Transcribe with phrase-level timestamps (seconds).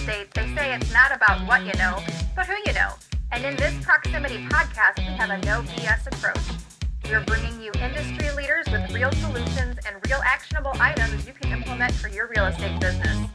[0.00, 1.98] estate, they say it's not about what you know,
[2.34, 2.92] but who you know.
[3.32, 6.56] And in this proximity podcast, we have a no BS approach.
[7.04, 11.92] We're bringing you industry leaders with real solutions and real actionable items you can implement
[11.94, 13.28] for your real estate business.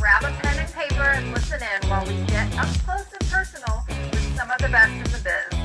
[0.00, 3.84] Grab a pen and paper and listen in while we get up close and personal
[3.88, 5.55] with some of the best in the biz.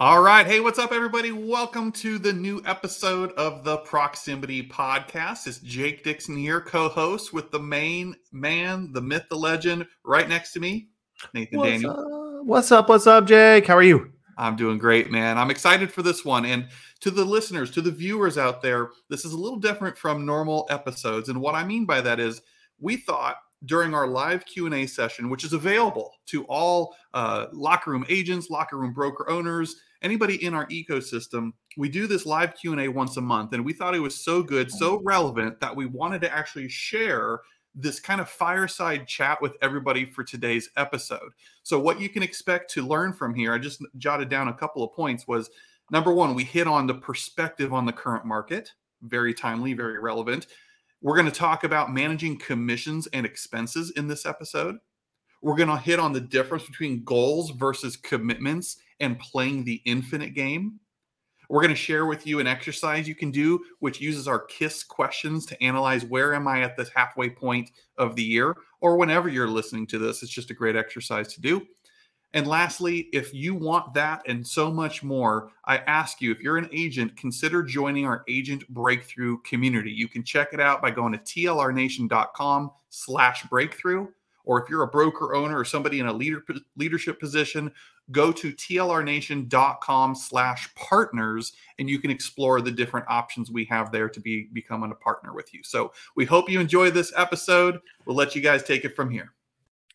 [0.00, 0.46] All right.
[0.46, 1.32] Hey, what's up, everybody?
[1.32, 5.48] Welcome to the new episode of the Proximity Podcast.
[5.48, 10.28] It's Jake Dixon here, co host with the main man, the myth, the legend, right
[10.28, 10.90] next to me,
[11.34, 12.38] Nathan what's Daniel.
[12.38, 12.46] Up?
[12.46, 12.88] What's up?
[12.88, 13.66] What's up, Jake?
[13.66, 14.12] How are you?
[14.36, 15.36] I'm doing great, man.
[15.36, 16.44] I'm excited for this one.
[16.44, 16.68] And
[17.00, 20.68] to the listeners, to the viewers out there, this is a little different from normal
[20.70, 21.28] episodes.
[21.28, 22.40] And what I mean by that is
[22.78, 28.06] we thought during our live q&a session which is available to all uh, locker room
[28.08, 33.16] agents locker room broker owners anybody in our ecosystem we do this live q&a once
[33.16, 36.32] a month and we thought it was so good so relevant that we wanted to
[36.32, 37.40] actually share
[37.74, 41.30] this kind of fireside chat with everybody for today's episode.
[41.62, 44.82] So what you can expect to learn from here i just jotted down a couple
[44.82, 45.50] of points was
[45.90, 50.46] number one we hit on the perspective on the current market very timely very relevant.
[51.00, 54.78] We're going to talk about managing commissions and expenses in this episode.
[55.42, 60.34] We're going to hit on the difference between goals versus commitments and playing the infinite
[60.34, 60.80] game.
[61.48, 64.84] We're going to share with you an exercise you can do, which uses our KISS
[64.84, 69.30] questions to analyze where am I at this halfway point of the year, or whenever
[69.30, 70.22] you're listening to this.
[70.22, 71.66] It's just a great exercise to do.
[72.34, 76.58] And lastly, if you want that and so much more, I ask you if you're
[76.58, 79.90] an agent, consider joining our agent breakthrough community.
[79.90, 84.08] You can check it out by going to tlrnation.com slash breakthrough.
[84.44, 86.42] Or if you're a broker owner or somebody in a leader,
[86.76, 87.72] leadership position,
[88.10, 94.08] go to tlrnation.com slash partners and you can explore the different options we have there
[94.08, 95.60] to be becoming a partner with you.
[95.62, 97.80] So we hope you enjoy this episode.
[98.06, 99.34] We'll let you guys take it from here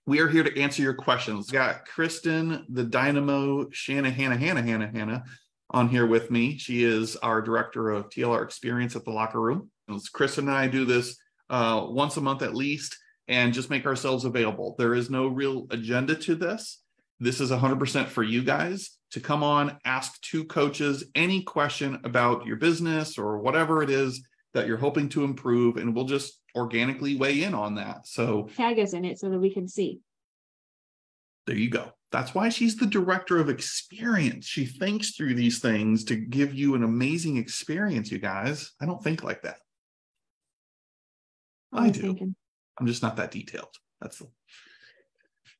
[0.05, 1.50] we are here to answer your questions.
[1.50, 5.23] We got Kristen, the Dynamo Hannah, Hannah, Hannah Hannah
[5.70, 6.58] on here with me.
[6.58, 9.70] She is our director of TLR experience at the locker room.
[10.14, 11.17] Kristen and I do this
[11.49, 14.76] uh, once a month at least and just make ourselves available.
[14.77, 16.83] There is no real agenda to this.
[17.20, 22.48] This is 100% for you guys to come on, ask two coaches any question about
[22.48, 24.24] your business or whatever it is
[24.56, 28.08] that you're hoping to improve, and we'll just organically weigh in on that.
[28.08, 30.00] So tag us in it so that we can see.
[31.46, 31.92] There you go.
[32.12, 34.45] That's why she's the director of experience.
[34.45, 38.72] She thinks through these things to give you an amazing experience, you guys.
[38.82, 39.58] I don't think like that.
[41.72, 42.02] I, I do.
[42.02, 42.36] Thinking.
[42.80, 43.76] I'm just not that detailed.
[44.02, 44.28] That's the...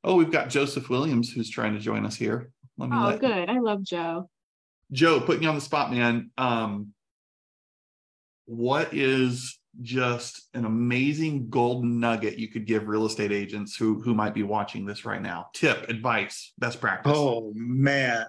[0.04, 2.50] Oh, we've got Joseph Williams who's trying to join us here.
[2.76, 3.48] Let me oh, good.
[3.48, 4.28] I love Joe.
[4.92, 6.30] Joe, putting you on the spot, man.
[6.36, 6.92] Um,
[8.44, 14.14] what is just an amazing golden nugget you could give real estate agents who who
[14.14, 18.26] might be watching this right now tip advice best practice oh man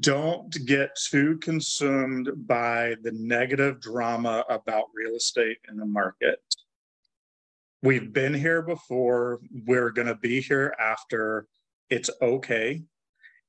[0.00, 6.40] don't get too consumed by the negative drama about real estate in the market
[7.82, 11.46] we've been here before we're going to be here after
[11.90, 12.82] it's okay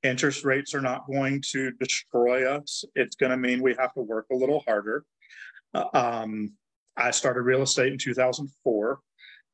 [0.03, 4.01] interest rates are not going to destroy us it's going to mean we have to
[4.01, 5.03] work a little harder
[5.73, 6.53] uh, um,
[7.00, 9.00] I started real estate in 2004.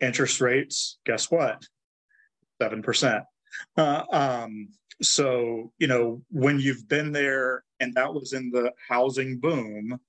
[0.01, 1.63] Interest rates, guess what?
[2.61, 3.23] 7%.
[3.77, 4.69] Uh, um,
[5.01, 9.99] so, you know, when you've been there and that was in the housing boom,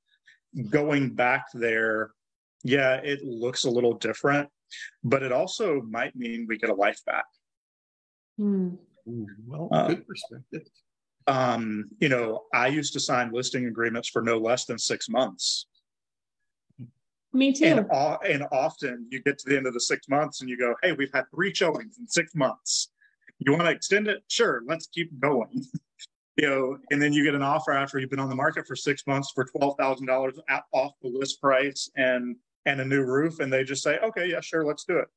[0.70, 2.10] going back there,
[2.64, 4.48] yeah, it looks a little different,
[5.04, 7.24] but it also might mean we get a life back.
[8.40, 8.76] Mm.
[9.08, 10.62] Ooh, well, uh, good perspective.
[11.26, 15.66] Um, you know, I used to sign listing agreements for no less than six months.
[17.32, 17.64] Me too.
[17.64, 17.86] And,
[18.24, 20.92] and often you get to the end of the six months and you go, hey,
[20.92, 22.92] we've had three showings in six months.
[23.38, 24.22] You want to extend it?
[24.28, 25.64] Sure, let's keep going.
[26.36, 28.76] you know, and then you get an offer after you've been on the market for
[28.76, 30.38] six months for twelve thousand dollars
[30.72, 34.40] off the list price and and a new roof, and they just say, okay, yeah,
[34.40, 35.08] sure, let's do it.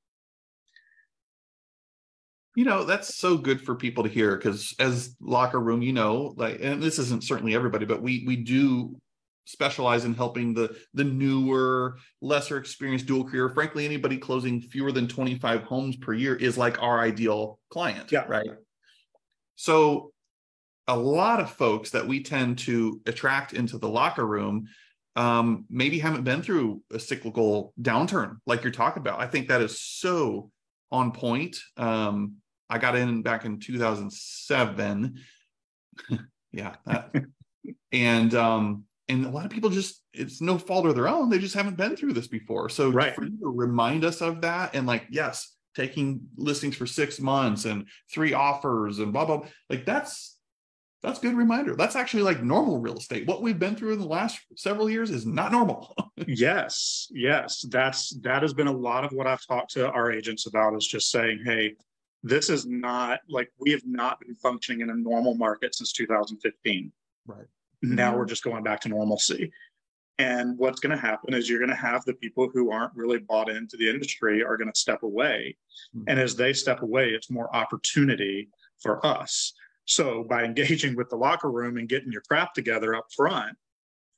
[2.55, 6.33] You know, that's so good for people to hear because as locker room, you know,
[6.37, 8.95] like, and this isn't certainly everybody, but we we do
[9.45, 15.07] specialize in helping the the newer lesser experienced dual career frankly anybody closing fewer than
[15.07, 18.25] 25 homes per year is like our ideal client yeah.
[18.27, 18.47] right
[19.55, 20.11] so
[20.87, 24.67] a lot of folks that we tend to attract into the locker room
[25.15, 29.19] um, maybe haven't been through a cyclical downturn like you're talking about.
[29.19, 30.51] I think that is so
[30.91, 31.57] on point.
[31.77, 32.35] Um,
[32.71, 35.19] i got in back in 2007
[36.51, 37.11] yeah that,
[37.91, 41.29] and um, and a lot of people just it's no fault of their own.
[41.29, 42.69] They just haven't been through this before.
[42.69, 43.15] So Right.
[43.15, 47.65] for you to remind us of that and like yes taking listings for six months
[47.65, 50.38] and three offers and blah blah like that's
[51.01, 53.99] that's a good reminder that's actually like normal real estate what we've been through in
[53.99, 55.95] the last several years is not normal
[56.27, 60.45] Yes, yes, that's, that has been a lot of what I've talked to our agents
[60.47, 61.75] about is just saying, hey,
[62.23, 66.05] this is not, like, we have not been functioning in a normal market since two
[66.05, 66.91] thousand fifteen.
[67.25, 67.45] Right.
[67.81, 68.19] Now mm-hmm.
[68.19, 69.51] we're just going back to normalcy.
[70.17, 73.77] And what's gonna happen is you're gonna have the people who aren't really bought into
[73.77, 75.55] the industry are gonna step away.
[75.95, 76.09] Mm-hmm.
[76.09, 78.49] And as they step away, it's more opportunity
[78.79, 79.53] for us.
[79.89, 83.57] So by engaging with the locker room and getting your crap together up front,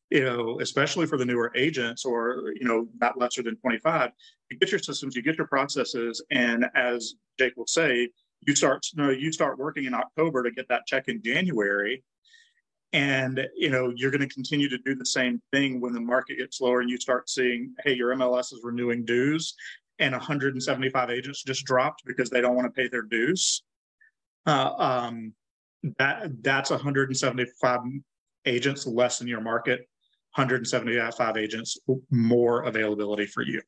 [0.10, 4.12] you know, especially for the newer agents or, you know, not lesser than 25,
[4.50, 6.22] you get your systems, you get your processes.
[6.30, 8.10] And as Jake will say,
[8.42, 12.04] you start, you know, you start working in October to get that check in January.
[12.92, 16.40] And, you know, you're going to continue to do the same thing when the market
[16.40, 19.56] gets lower and you start seeing, hey, your MLS is renewing dues
[20.00, 23.64] and 175 agents just dropped because they don't want to pay their dues.
[24.46, 25.34] Uh, um,
[25.98, 27.80] that that's 175
[28.46, 29.80] agents less in your market,
[30.36, 31.78] 175 agents
[32.10, 33.62] more availability for you.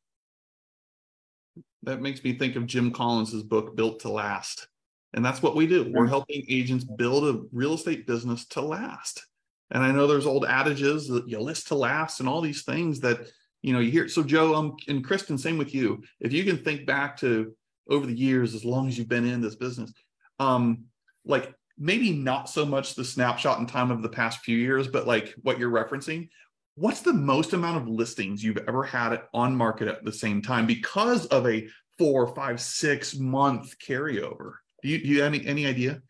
[1.83, 4.67] that makes me think of jim collins's book built to last.
[5.15, 5.91] And that's what we do.
[5.93, 9.25] We're helping agents build a real estate business to last.
[9.71, 12.99] And i know there's old adages that you list to last and all these things
[13.01, 13.27] that
[13.61, 16.01] you know you hear so joe um and kristen same with you.
[16.19, 17.53] If you can think back to
[17.89, 19.91] over the years as long as you've been in this business
[20.39, 20.85] um
[21.25, 25.07] like maybe not so much the snapshot in time of the past few years but
[25.07, 26.29] like what you're referencing
[26.75, 30.65] what's the most amount of listings you've ever had on market at the same time
[30.65, 31.67] because of a
[31.97, 36.01] four five six month carryover do you, do you have any any idea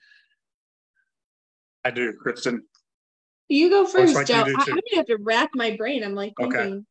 [1.86, 2.64] I do, Kristen.
[3.50, 4.36] You go first, like Joe.
[4.36, 6.04] I, I'm gonna have to rack my brain.
[6.04, 6.82] I'm like Okay.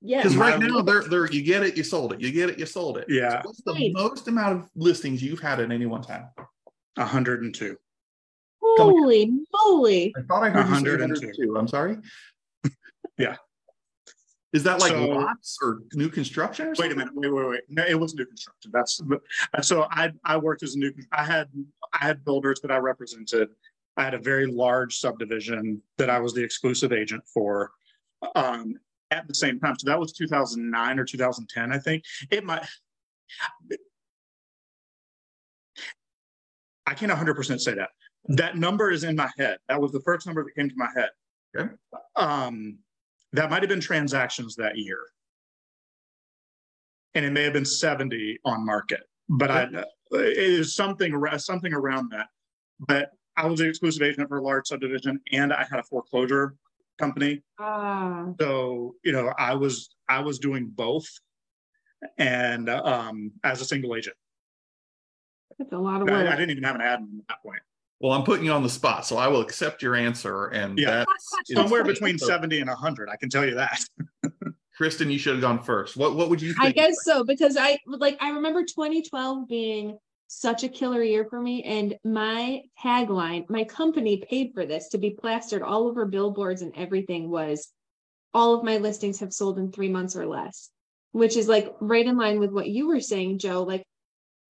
[0.00, 2.50] yeah, because right um, now they're they're you get it you sold it you get
[2.50, 3.30] it you sold it Yeah.
[3.30, 3.90] so what's the Right.
[3.92, 6.28] most amount of listings you've had at any one time
[6.96, 7.76] 102.
[8.78, 9.30] Holy
[9.64, 10.14] moly!
[10.16, 11.52] i thought i heard you say 102.
[11.52, 11.96] 102 i'm sorry
[13.18, 13.36] Yeah.
[14.52, 17.14] is that like So- lots or new construction or Wait a minute.
[17.14, 17.60] Wait, wait, wait.
[17.68, 18.70] No, it was new construction.
[18.72, 19.00] That's
[19.62, 21.48] so I I worked as a new I had
[21.92, 23.48] I had builders that I represented.
[23.96, 27.70] I had a very large subdivision that I was the exclusive agent for.
[28.34, 28.74] Um
[29.10, 29.78] at the same time.
[29.78, 32.02] So that was 2009 or 2010, I think.
[32.30, 32.64] It might
[36.86, 37.90] I can't 100% say that.
[38.26, 39.58] That number is in my head.
[39.68, 41.10] That was the first number that came to my head.
[41.56, 41.70] Okay.
[42.16, 42.78] Um,
[43.32, 44.98] that might have been transactions that year.
[47.14, 49.62] And it may have been 70 on market, but I,
[50.12, 52.28] it is something, something around that.
[52.80, 56.54] But I was the exclusive agent for a large subdivision and I had a foreclosure
[56.98, 57.42] company.
[57.58, 61.06] Ah, So, you know, I was, I was doing both.
[62.18, 64.16] And, um, as a single agent,
[65.58, 67.41] that's a lot of I, I didn't even have an admin at that point.
[68.02, 71.04] Well i'm putting you on the spot so i will accept your answer and Yeah.
[71.08, 73.82] that's Somewhere between so, 70 and 100, I can tell you that.
[74.76, 77.56] kristen you should have gone first what what would you think I guess so because
[77.58, 79.98] I like I remember 2012 being
[80.34, 84.98] such a killer year for me, and my tagline, my company paid for this to
[84.98, 87.68] be plastered all over billboards and everything was,
[88.32, 90.70] all of my listings have sold in three months or less,
[91.10, 93.62] which is like right in line with what you were saying, Joe.
[93.62, 93.84] Like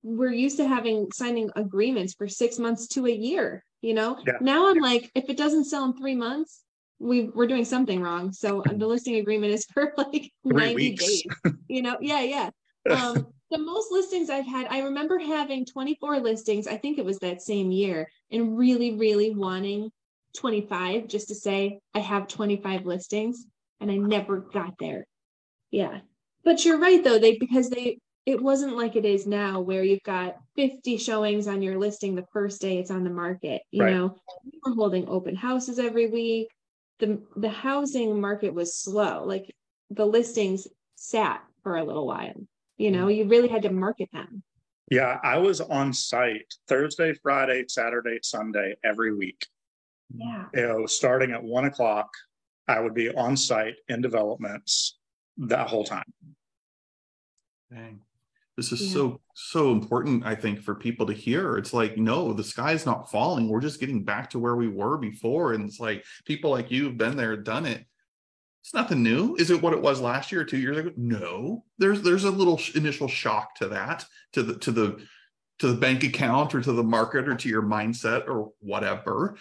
[0.03, 3.65] we're used to having signing agreements for six months to a year.
[3.81, 4.39] You know, Yeah.
[4.41, 6.63] now I'm like, if it doesn't sell in three months,
[6.99, 8.33] we we're doing something wrong.
[8.33, 11.05] So the listing agreement is for like 90 weeks.
[11.05, 11.25] days.
[11.69, 12.51] You know, yeah, yeah.
[12.91, 16.67] Um, the most listings I've had, I remember having 24 listings.
[16.67, 19.93] I think it was that same year, and really, really wanting
[20.37, 23.47] 25 just to say I have 25 listings,
[23.81, 25.07] and I never got there.
[25.71, 26.01] Yeah,
[26.45, 27.19] but you're right though.
[27.21, 31.61] They because they it wasn't like it is now where you've got 50 showings on
[31.61, 33.63] your listing the first day it's on the market.
[33.71, 33.95] You Right.
[33.95, 36.49] know, we were holding open houses every week.
[37.01, 39.25] The the housing market was slow.
[39.25, 39.53] Like
[39.91, 42.47] the listings sat for a little while.
[42.77, 43.17] You know, mm.
[43.17, 44.43] you really had to market them.
[44.91, 49.47] Yeah, I was on site Thursday, Friday, Saturday, Sunday every week.
[50.15, 50.47] Yeah.
[50.55, 52.11] You know, starting at one o'clock,
[52.69, 54.99] I would be on site in developments
[55.39, 56.13] that whole time.
[57.73, 58.01] Dang.
[58.57, 58.93] This is Yeah.
[58.93, 61.57] so so important, I think, for people to hear.
[61.57, 63.49] It's like, no, the sky's not falling.
[63.49, 65.55] We're just getting back to where we were before.
[65.55, 67.87] And it's like people like you have been there, done it.
[68.63, 69.35] It's nothing new.
[69.37, 70.93] Is it what it was last year or two years ago?
[70.97, 71.65] No.
[71.79, 74.05] There's there's a little sh- initial shock to that,
[74.35, 75.03] to the to the
[75.59, 79.37] to the bank account or to the market or to your mindset or whatever.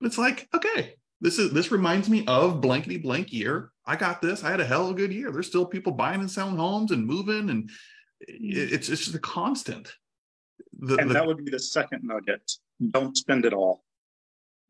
[0.00, 3.70] But it's like, okay, This is this reminds me of blankety blank year.
[3.86, 4.44] I got this.
[4.44, 5.30] I had a hell of a good year.
[5.30, 7.70] There's still people buying and selling homes and moving, and
[8.20, 9.92] it's it's just a constant.
[10.80, 12.50] The, and the, that would be the second nugget.
[12.90, 13.84] Don't spend it all.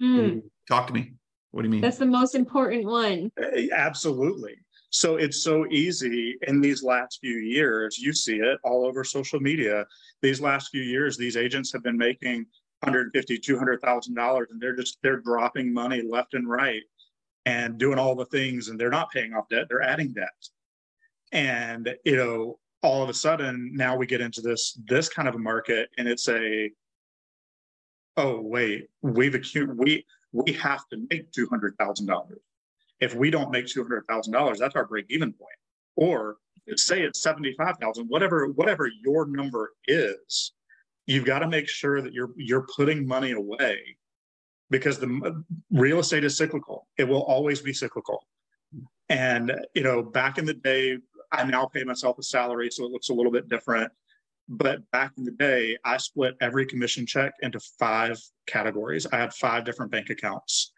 [0.02, 0.42] Mm.
[0.68, 1.14] Talk to me.
[1.50, 1.80] What do you mean?
[1.80, 3.30] That's the most important one.
[3.38, 4.56] Eh, absolutely.
[4.90, 7.98] So it's so easy in these last few years.
[7.98, 9.86] You see it all over social media.
[10.22, 12.46] These last few years, these agents have been making
[12.80, 16.82] 150, 200,000 dollars, and they're just they're dropping money left and right,
[17.44, 19.66] and doing all the things, and they're not paying off debt.
[19.68, 20.48] They're adding debt,
[21.32, 25.34] and you know, all of a sudden now we get into this this kind of
[25.34, 26.70] a market, and it's a
[28.16, 32.40] oh wait, we've acute we we have to make two hundred thousand dollars
[33.00, 35.50] if we don't make two hundred thousand dollars, that's our break even point.
[35.96, 36.36] Or
[36.76, 40.52] say it's seventy five thousand, whatever whatever your number is,
[41.06, 43.78] you've got to make sure that you're you're putting money away
[44.70, 46.86] because the real estate is cyclical.
[46.98, 48.26] It will always be cyclical.
[49.08, 50.98] And you know, back in the day,
[51.32, 53.92] I now pay myself a salary, so it looks a little bit different.
[54.48, 59.06] But back in the day, I split every commission check into five categories.
[59.12, 60.72] I had five different bank accounts.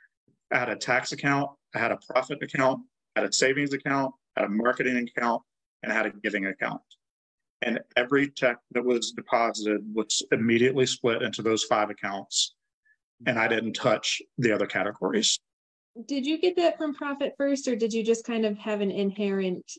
[0.51, 2.81] I had a tax account, I had a profit account,
[3.15, 5.43] I had a savings account, I had a marketing account,
[5.83, 6.81] and I had a giving account.
[7.63, 12.57] And every check that was deposited was immediately split into those five accounts.
[13.27, 15.39] And I didn't touch the other categories.
[16.07, 18.91] Did you get that from Profit First, or did you just kind of have an
[18.91, 19.71] inherent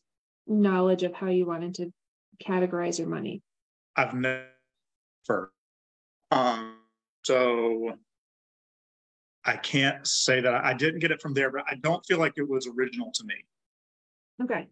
[0.47, 1.93] knowledge of how you wanted to
[2.43, 3.41] categorize your money?
[3.95, 5.51] I've never.
[6.31, 6.77] Um,
[7.23, 7.97] so
[9.45, 12.33] I can't say that I didn't get it from there, but I don't feel like
[12.37, 13.35] it was original to me.
[14.43, 14.67] Okay.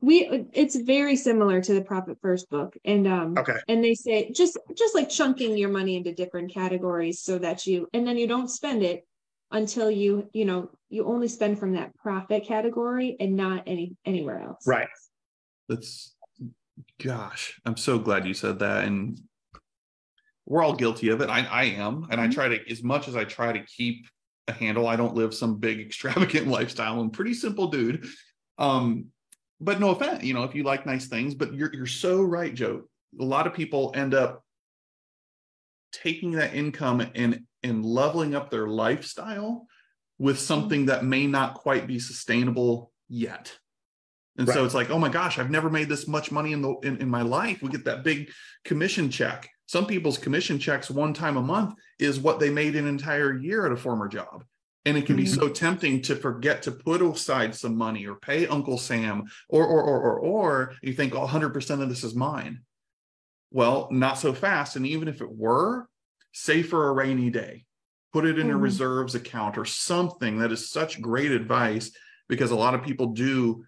[0.00, 4.32] We it's very similar to the Profit First book, and um, okay, and they say
[4.32, 8.26] just just like chunking your money into different categories so that you and then you
[8.26, 9.06] don't spend it
[9.52, 14.42] until you you know you only spend from that profit category and not any anywhere
[14.42, 14.66] else.
[14.66, 14.88] Right.
[15.68, 16.14] That's
[17.02, 19.20] gosh, I'm so glad you said that, and
[20.46, 21.30] we're all guilty of it.
[21.30, 22.32] I, I am, and I mm-hmm.
[22.32, 24.06] try to as much as I try to keep
[24.48, 24.86] a handle.
[24.86, 27.00] I don't live some big extravagant lifestyle.
[27.00, 28.06] I'm pretty simple dude.
[28.58, 29.06] Um,
[29.60, 32.52] but no offense, you know, if you like nice things, but you're you're so right,
[32.52, 32.82] Joe.
[33.20, 34.42] A lot of people end up
[35.92, 39.66] taking that income and and leveling up their lifestyle
[40.18, 40.44] with mm-hmm.
[40.44, 43.56] something that may not quite be sustainable yet.
[44.38, 44.54] And right.
[44.54, 47.02] so it's like, oh my gosh, I've never made this much money in the in,
[47.02, 47.62] in my life.
[47.62, 48.30] We get that big
[48.64, 52.86] commission check some people's commission checks one time a month is what they made an
[52.86, 54.44] entire year at a former job.
[54.84, 55.40] And it can be mm-hmm.
[55.40, 59.82] so tempting to forget to put aside some money or pay Uncle Sam or or
[59.82, 62.60] or or or you think oh, 100% of this is mine.
[63.50, 64.76] Well, not so fast.
[64.76, 65.88] And even if it were,
[66.32, 67.64] save for a rainy day.
[68.12, 68.56] Put it in mm-hmm.
[68.56, 71.92] a reserves account or something that is such great advice
[72.28, 73.64] because a lot of people do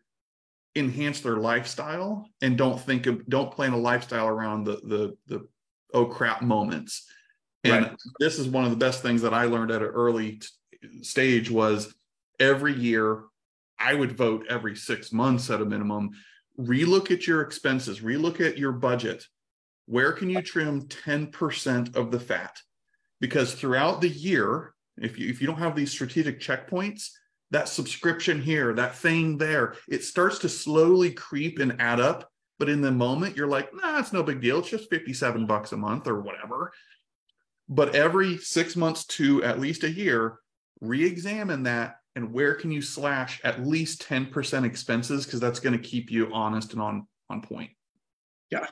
[0.76, 5.48] enhance their lifestyle and don't think of don't plan a lifestyle around the the the
[5.92, 7.08] oh crap moments.
[7.62, 7.96] And right.
[8.18, 10.48] this is one of the best things that I learned at an early t-
[11.02, 11.94] stage was
[12.38, 13.22] every year
[13.78, 16.10] I would vote every 6 months at a minimum
[16.58, 19.26] relook at your expenses, relook at your budget.
[19.86, 22.56] Where can you trim 10% of the fat?
[23.20, 27.10] Because throughout the year, if you if you don't have these strategic checkpoints,
[27.50, 32.68] that subscription here, that thing there, it starts to slowly creep and add up but
[32.68, 34.58] in the moment, you're like, nah, it's no big deal.
[34.58, 36.72] It's just 57 bucks a month or whatever.
[37.68, 40.38] But every six months to at least a year,
[40.80, 45.72] re examine that and where can you slash at least 10% expenses because that's going
[45.72, 47.70] to keep you honest and on on point.
[48.50, 48.66] Yeah.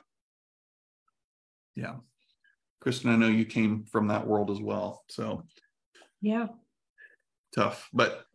[1.75, 1.95] Yeah.
[2.79, 5.03] Kristen, I know you came from that world as well.
[5.09, 5.45] So,
[6.21, 6.47] yeah.
[7.55, 7.89] Tough.
[7.93, 8.25] But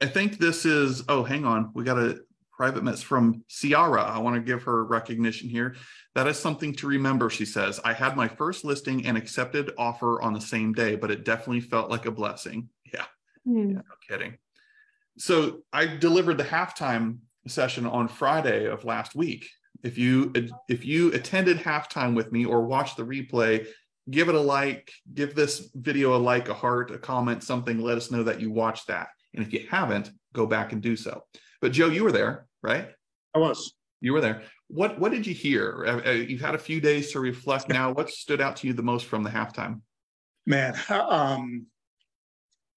[0.00, 1.70] I think this is, oh, hang on.
[1.74, 2.20] We got a
[2.52, 4.02] private mess from Ciara.
[4.02, 5.74] I want to give her recognition here.
[6.14, 7.80] That is something to remember, she says.
[7.84, 11.60] I had my first listing and accepted offer on the same day, but it definitely
[11.60, 12.68] felt like a blessing.
[12.92, 13.04] Yeah.
[13.48, 13.68] Mm.
[13.68, 14.38] yeah no kidding.
[15.18, 19.48] So I delivered the halftime session on Friday of last week.
[19.82, 20.32] If you
[20.68, 23.66] if you attended halftime with me or watched the replay,
[24.10, 27.80] give it a like, give this video a like, a heart, a comment, something.
[27.80, 29.08] Let us know that you watched that.
[29.34, 31.24] And if you haven't, go back and do so.
[31.60, 32.88] But Joe, you were there, right?
[33.34, 33.74] I was.
[34.00, 34.42] You were there.
[34.68, 35.84] What What did you hear?
[35.86, 37.92] Uh, uh, you've had a few days to reflect now.
[37.92, 39.80] What stood out to you the most from the halftime?
[40.46, 41.66] Man, um,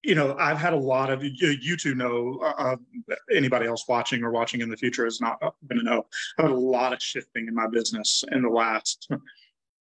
[0.06, 2.38] you know, I've had a lot of you two know.
[2.40, 2.76] Uh,
[3.10, 6.06] uh, anybody else watching or watching in the future is not going to know.
[6.38, 9.10] I've had a lot of shifting in my business in the last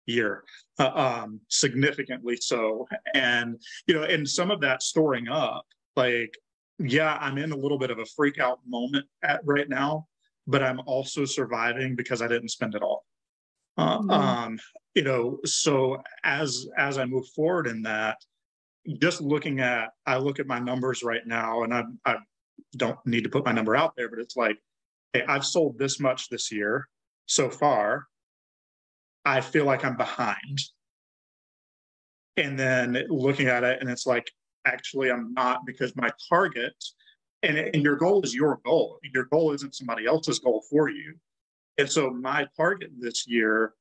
[0.06, 0.44] year,
[0.78, 2.86] uh, um, significantly so.
[3.14, 5.66] And, you know, and some of that storing up,
[5.96, 6.32] like,
[6.78, 10.06] yeah, I'm in a little bit of a freak out moment at right now,
[10.46, 13.04] but I'm also surviving because I didn't spend it all.
[13.76, 14.10] Uh, Mhm.
[14.12, 14.58] um,
[14.94, 18.18] you know, so as as I move forward in that,
[18.98, 22.16] just looking at, I look at my numbers right now, and I I
[22.76, 24.58] don't need to put my number out there, but it's like,
[25.12, 26.88] hey, I've sold this much this year
[27.26, 28.06] so far.
[29.24, 30.60] I feel like I'm behind.
[32.36, 34.30] And then looking at it, and it's like,
[34.64, 36.74] actually, I'm not because my target,
[37.42, 38.98] and, and your goal is your goal.
[39.14, 41.14] Your goal isn't somebody else's goal for you.
[41.78, 43.74] And so my target this year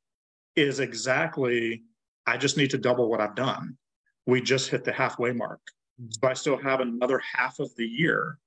[0.56, 1.84] is exactly,
[2.26, 3.78] I just need to double what I've done.
[4.26, 5.60] We just hit the halfway mark.
[6.10, 8.38] So I still have another half of the year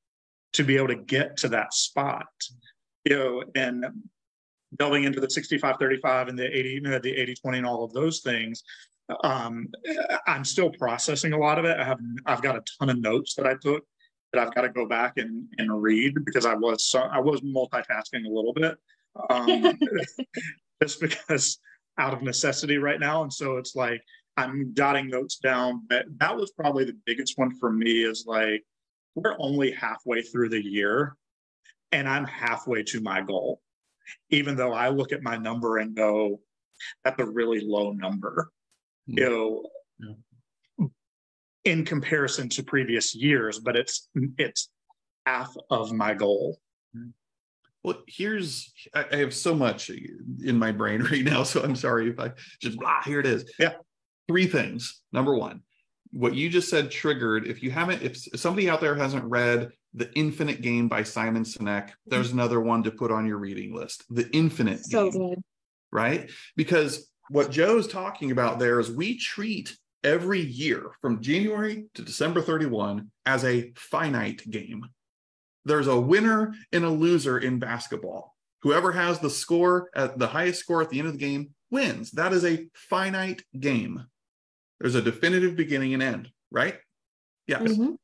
[0.54, 2.26] to be able to get to that spot.
[3.04, 3.84] You know, and
[4.78, 7.84] delving into the 65 35 and the 80 you know, the 80 20 and all
[7.84, 8.62] of those things
[9.22, 9.68] um
[10.26, 13.34] i'm still processing a lot of it i have i've got a ton of notes
[13.34, 13.84] that i took
[14.32, 17.40] that i've got to go back and and read because i was so i was
[17.42, 18.76] multitasking a little bit
[19.30, 19.78] um
[20.82, 21.58] just because
[21.98, 24.02] out of necessity right now and so it's like
[24.36, 28.62] i'm jotting notes down but that was probably the biggest one for me is like
[29.14, 31.16] we're only halfway through the year
[31.92, 33.60] and i'm halfway to my goal
[34.30, 36.40] even though I look at my number and go,
[37.04, 38.50] that's a really low number.
[39.08, 39.18] Hmm.
[39.18, 39.68] You
[40.78, 40.90] know,
[41.64, 44.70] in comparison to previous years, but it's it's
[45.24, 46.60] half of my goal.
[47.82, 52.10] Well, here's I, I have so much in my brain right now, so I'm sorry
[52.10, 53.02] if I just blah.
[53.02, 53.52] Here it is.
[53.58, 53.74] Yeah.
[54.28, 55.02] Three things.
[55.12, 55.62] Number one,
[56.12, 57.46] what you just said triggered.
[57.46, 61.90] If you haven't, if somebody out there hasn't read The Infinite Game by Simon Sinek,
[62.06, 62.38] there's mm-hmm.
[62.38, 64.04] another one to put on your reading list.
[64.10, 65.42] The Infinite So Game, good.
[65.92, 66.30] right?
[66.56, 72.40] Because what Joe's talking about there is we treat every year from January to December
[72.40, 74.86] 31 as a finite game.
[75.64, 78.36] There's a winner and a loser in basketball.
[78.62, 82.12] Whoever has the score at the highest score at the end of the game wins.
[82.12, 84.06] That is a finite game.
[84.80, 86.78] There's a definitive beginning and end, right?
[87.46, 87.62] Yes.
[87.62, 87.96] Mhm.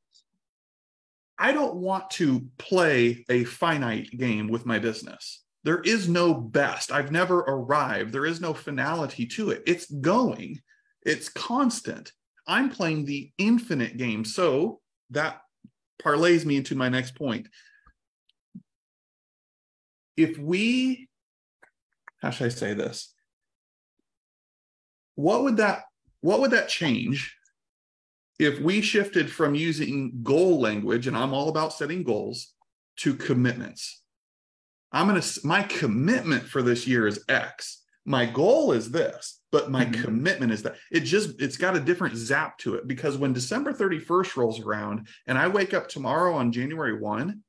[1.39, 5.43] I don't want to play a finite game with my business.
[5.65, 6.93] There is no best.
[6.93, 8.13] I've never arrived.
[8.13, 9.63] There is no finality to it.
[9.67, 10.61] It's going,
[11.03, 12.13] it's constant.
[12.47, 14.25] I'm playing the infinite game.
[14.25, 14.81] So
[15.11, 15.41] that
[16.01, 17.49] parlays me into my next point.
[20.17, 21.09] If we,
[22.21, 23.15] how should I say this?
[25.15, 25.85] What would that
[26.23, 27.37] what would that change
[28.39, 32.55] if we shifted from using goal language and i'm all about setting goals
[32.97, 34.01] to commitments?
[34.91, 37.83] I'm going to my commitment for this year is x.
[38.05, 40.03] My goal is this but my Mhm.
[40.05, 40.77] commitment is that.
[40.91, 45.09] It just it's got a different zap to it because when december 31st rolls around
[45.27, 47.43] and i wake up tomorrow on january 1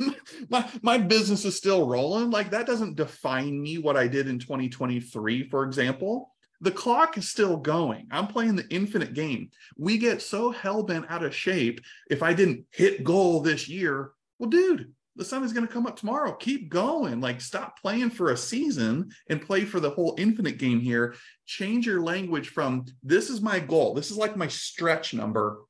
[0.50, 2.30] my my business is still rolling.
[2.30, 6.33] Like that doesn't define me what i did in 2023 for example
[6.64, 8.06] the clock is still going.
[8.10, 9.50] I'm playing the infinite game.
[9.76, 14.50] We get so hell-bent out of shape if i didn't hit goal this year well
[14.50, 16.32] dude the sun is going to come up tomorrow.
[16.32, 17.20] Keep going.
[17.20, 21.14] Like stop playing for a season and play for the whole infinite game here.
[21.46, 23.94] Change your language from this is my goal.
[23.94, 25.60] This is like my stretch number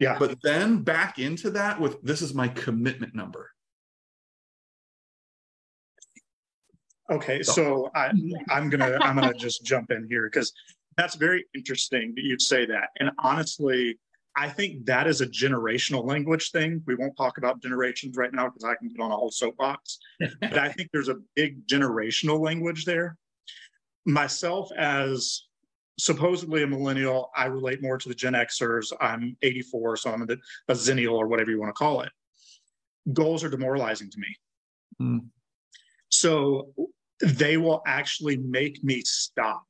[0.00, 0.18] Yeah.
[0.18, 3.52] but then back into that with this is my commitment number
[7.10, 8.12] Okay, so I,
[8.50, 10.52] I'm gonna, I'm gonna just jump in here because
[10.96, 12.90] that's very interesting that you'd say that.
[12.98, 13.98] And honestly,
[14.36, 16.82] I think that is a generational language thing.
[16.86, 19.98] We won't talk about generations right now because I can get on a whole soapbox.
[20.40, 23.16] But I think there's a big generational language there.
[24.06, 25.44] Myself as
[25.98, 28.92] supposedly a millennial, I relate more to the Gen Xers.
[29.00, 30.36] I'm 84, so I'm a,
[30.68, 32.10] a Xennial or whatever you want to call it.
[33.12, 34.36] Goals are demoralizing to me.
[34.98, 35.18] Hmm.
[36.08, 36.72] So
[37.20, 39.64] they will actually make me stop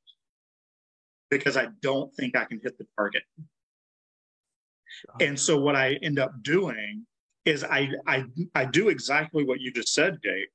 [1.30, 3.22] because I don't think I can hit the target.
[5.20, 7.06] And so what I end up doing
[7.44, 10.48] is I I I do exactly what you just said, Dave,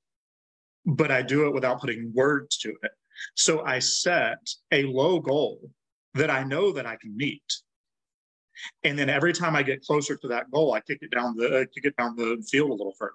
[0.85, 2.91] but I do it without putting words to it.
[3.35, 4.37] So I set
[4.71, 5.59] a low goal
[6.13, 7.61] that I know that I can meet.
[8.83, 11.61] And then every time I get closer to that goal, I kick it down the
[11.61, 13.13] uh, kick it down the field a little further.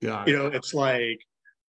[0.00, 1.20] yeah You know, it's like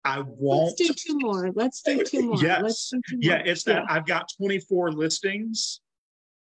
[0.05, 1.51] I Let's do two more.
[1.53, 2.41] Let's do two more.
[2.41, 2.61] Yes.
[2.63, 5.81] Let's do two Yeah, it's that I've got 24 listings.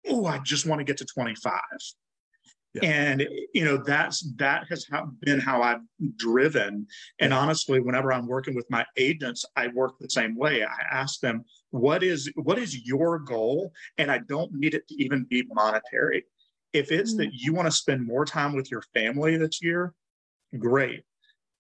[0.09, 1.61] Oh, I just want to get to 25.
[2.75, 2.81] Yeah.
[2.85, 5.83] And you know, that's that has how, been how I've
[6.17, 6.87] driven.
[7.21, 10.65] And honestly, whenever I'm working with my agents, I work the same way.
[10.65, 14.95] I ask them, what is what is your goal and i don't need it to
[15.03, 16.23] even be monetary
[16.73, 17.19] if it's mm.
[17.19, 19.93] that you want to spend more time with your family this year
[20.59, 21.03] great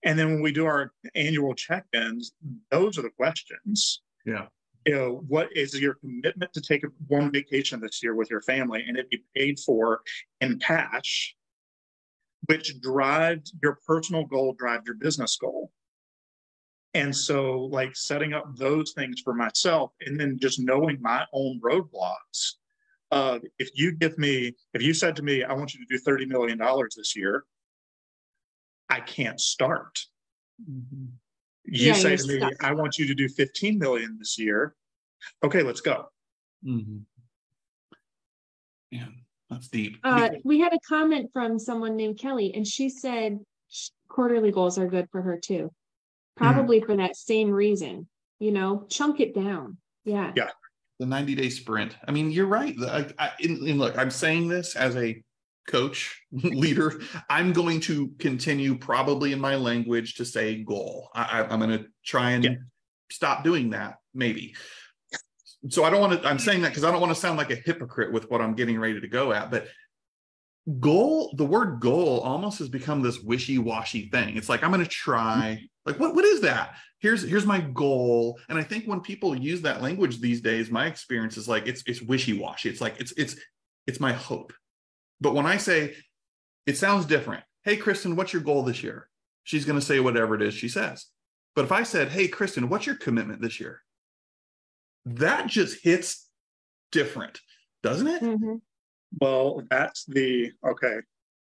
[0.04, 2.32] and then when we do our annual check-ins
[2.70, 4.46] those are the questions Yeah.
[4.86, 8.84] you know what is your commitment to take one vacation this year with your family
[8.86, 10.00] and it be paid for
[10.40, 11.34] in cash
[12.46, 15.70] which drives your personal goal drives your business goal
[16.94, 21.58] and so, like setting up those things for myself and then just knowing my own
[21.64, 22.56] roadblocks.
[23.10, 26.02] Uh, if you give me, if you said to me, I want you to do
[26.02, 26.58] $30 million
[26.96, 27.44] this year,
[28.92, 29.98] I can't start.
[30.70, 31.06] Mm-hmm.
[31.64, 32.62] You Yeah, say to me, stuck.
[32.62, 34.74] I want you to do 15 million this year.
[35.42, 36.10] Okay, let's go.
[36.66, 37.02] Mhm.
[38.92, 39.14] Man,
[39.48, 39.96] that's deep.
[40.04, 43.40] Uh, we had a comment from someone named Kelly, and she said
[44.08, 45.72] quarterly goals are good for her too.
[46.36, 48.08] Probably for that same reason,
[48.40, 49.78] you know, chunk it down.
[50.04, 50.32] Yeah.
[50.36, 50.50] Yeah.
[50.98, 51.96] the 90 day sprint.
[52.06, 52.76] I mean, you're right.
[52.82, 55.22] I, I, and, and look, I'm saying this as a
[55.66, 57.00] coach, leader.
[57.30, 61.08] I'm going to continue probably in my language to say goal.
[61.14, 62.54] I, I'm going to try and Yeah.
[63.10, 64.54] stop doing that, maybe.
[65.68, 67.50] So I don't want to, I'm saying that because I don't want to sound like
[67.50, 69.68] a hypocrite with what I'm getting ready to go at, but
[70.80, 74.36] goal, the word goal almost has become this wishy-washy thing.
[74.36, 76.74] It's like, I'm going to try, like, what, what is that?
[77.02, 80.86] here's here's my goal and i think when people use that language these days my
[80.86, 83.36] experience is like it's it's wishy-washy it's like it's it's
[83.88, 84.52] it's my hope
[85.22, 85.94] but when i say
[86.66, 89.08] it sounds different hey kristen what's your goal this year
[89.44, 91.06] she's going to say whatever it is she says
[91.56, 93.80] but if i said hey kristen what's your commitment this year
[95.06, 96.28] that just hits
[96.90, 97.40] different
[97.82, 98.60] doesn't it Mhm.
[99.20, 101.00] Well, that's the, okay,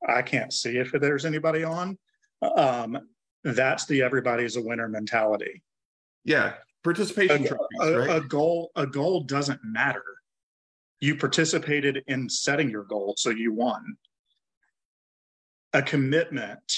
[0.08, 1.98] I can't see if there's anybody on.
[2.44, 3.10] Um,
[3.44, 5.64] that's the everybody's a winner mentality.
[6.26, 10.04] yeah participation A, trophies a- right a goal, a goal doesn't matter.
[11.00, 13.98] You participated in setting your goal, so you won.
[15.74, 16.74] A commitment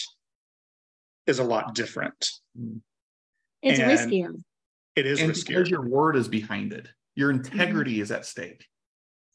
[1.28, 2.30] is a lot different.
[3.62, 4.44] It's And- riskier.
[4.96, 5.48] It is and riskier.
[5.48, 8.66] because your word is behind it your integrity is at stake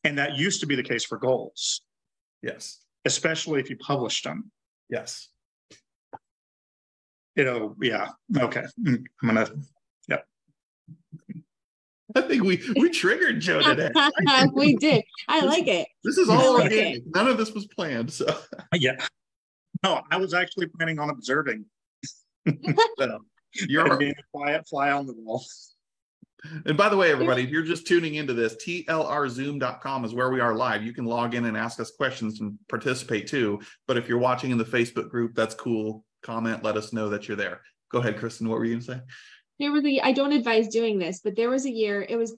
[0.04, 1.82] And that used to be the case for goals,
[2.42, 4.50] yes especially if you published them.
[4.88, 5.28] yes
[7.36, 8.64] You know, yeah, okay.
[8.80, 9.46] Mm, I'm gonna,
[12.16, 13.90] I think we we triggered Joe today.
[14.54, 15.04] we did.
[15.28, 15.88] I like it.
[16.04, 17.02] This is all like organic.
[17.14, 18.12] None of this was planned.
[18.12, 18.96] So uh, yeah.
[19.82, 21.64] No, I was actually planning on observing
[22.98, 23.18] so
[23.68, 25.44] you're and being a quiet fly on the wall.
[26.66, 30.40] and by the way, everybody, if you're just tuning into this, tlrzoom.com is where we
[30.40, 30.82] are live.
[30.82, 33.60] You can log in and ask us questions and participate too.
[33.86, 36.04] But if you're watching in the Facebook group, that's cool.
[36.22, 37.60] Comment, let us know that you're there.
[37.90, 38.48] Go ahead, Kristen.
[38.48, 39.00] What were you gonna say?
[39.58, 42.36] There was a, I don't advise doing this, but there was a year, it was,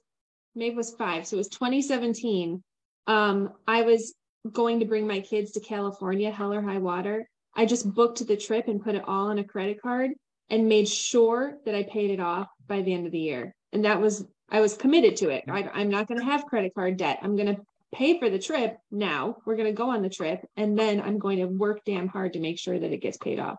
[0.53, 2.63] maybe it was five, so it was twenty seventeen.
[3.07, 4.13] Um, I was
[4.51, 7.27] going to bring my kids to California, hell or high water.
[7.55, 10.11] I just booked the trip and put it all on a credit card
[10.49, 13.55] and made sure that I paid it off by the end of the year.
[13.73, 15.45] And that was, I was committed to it.
[15.47, 17.19] I, I'm not gonna have credit card debt.
[17.21, 17.57] I'm gonna
[17.93, 19.37] pay for the trip now.
[19.45, 22.39] We're gonna go on the trip and then I'm going to work damn hard to
[22.39, 23.57] make sure that it gets paid off.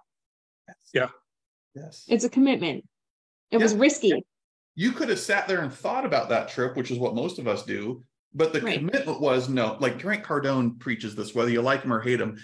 [0.93, 1.09] Yeah.
[1.75, 2.05] Yes.
[2.09, 2.85] It's a commitment.
[3.51, 4.25] It was risky.
[4.79, 7.49] you could have sat there and thought about that trip, which is what most of
[7.49, 8.03] us do.
[8.35, 8.79] But the Right.
[8.79, 12.37] commitment was no, like Grant Cardone preaches this, whether you like him or hate him.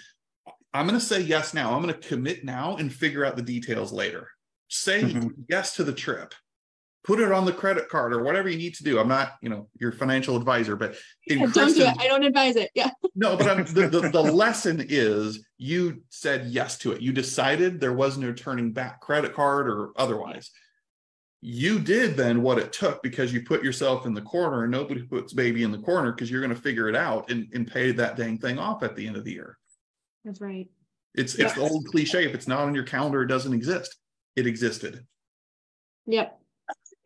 [0.73, 1.75] I'm going to say yes now.
[1.75, 4.29] I'm going to commit now and figure out the details later.
[4.69, 5.33] Say Mhm.
[5.47, 6.33] yes to the trip.
[7.03, 8.97] Put it on the credit card or whatever you need to do.
[8.97, 10.95] I'm not, you know, your financial advisor, but
[11.27, 11.95] in Yeah, Don't do it.
[11.99, 12.71] I don't advise it.
[12.73, 12.89] Yeah.
[13.15, 17.01] no, but I'm, the, the, the lesson is you said yes to it.
[17.01, 20.49] You decided there was no turning back, credit card or otherwise.
[21.45, 25.01] You did then what it took because you put yourself in the corner and nobody
[25.03, 27.91] puts baby in the corner because you're going to figure it out and, and pay
[27.91, 29.57] that dang thing off at the end of the year.
[30.23, 30.69] That's right.
[31.15, 32.23] It's it's the old cliche.
[32.23, 33.97] If it's not on your calendar, it doesn't exist.
[34.37, 35.05] It existed.
[36.05, 36.39] Yep.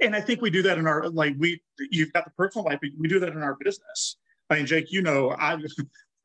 [0.02, 2.78] And I think we do that in our, like, we, you've got the personal life,
[2.80, 4.18] but we do that in our business.
[4.52, 5.62] I mean, Jake, you know, I've,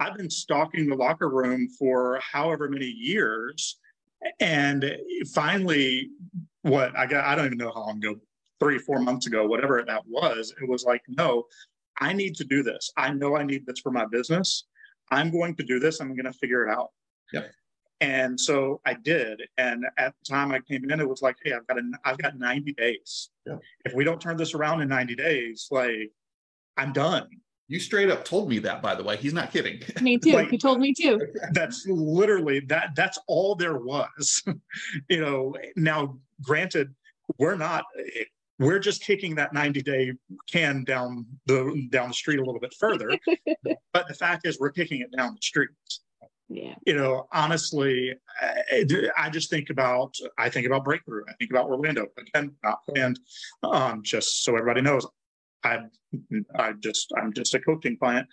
[0.00, 3.78] I've been stalking the locker room for however many years.
[4.38, 4.98] And
[5.32, 6.10] finally,
[6.62, 8.16] what I got, I don't even know how long ago,
[8.60, 11.44] three, four months ago, whatever that was, it was like, no,
[12.00, 12.90] I need to do this.
[12.96, 14.64] I know I need this for my business.
[15.10, 16.00] I'm going to do this.
[16.00, 16.90] I'm going to figure it out.
[17.32, 17.50] Yep.
[18.00, 19.42] And so I did.
[19.58, 22.18] And at the time I came in, it was like, hey, I've got a, I've
[22.18, 23.30] got 90 days.
[23.46, 23.60] Yep.
[23.84, 26.10] If we don't turn this around in 90 days, like
[26.76, 27.28] I'm done.
[27.68, 29.16] You straight up told me that, by the way.
[29.16, 29.80] He's not kidding.
[30.00, 30.32] Me too.
[30.32, 31.18] Like- you told me too.
[31.52, 34.42] That's literally that that's all there was.
[35.08, 36.94] you know, now granted,
[37.38, 37.84] we're not
[38.58, 40.12] we're just kicking that 90 day
[40.50, 43.10] can down the down the street a little bit further
[43.92, 45.70] but the fact is we're kicking it down the street
[46.48, 46.74] Yeah.
[46.86, 48.14] you know honestly
[48.70, 48.84] I,
[49.16, 53.18] I just think about i think about breakthrough i think about orlando again not planned
[53.62, 55.06] um just so everybody knows
[55.64, 55.78] i
[56.56, 58.26] i just i'm just a coaching client.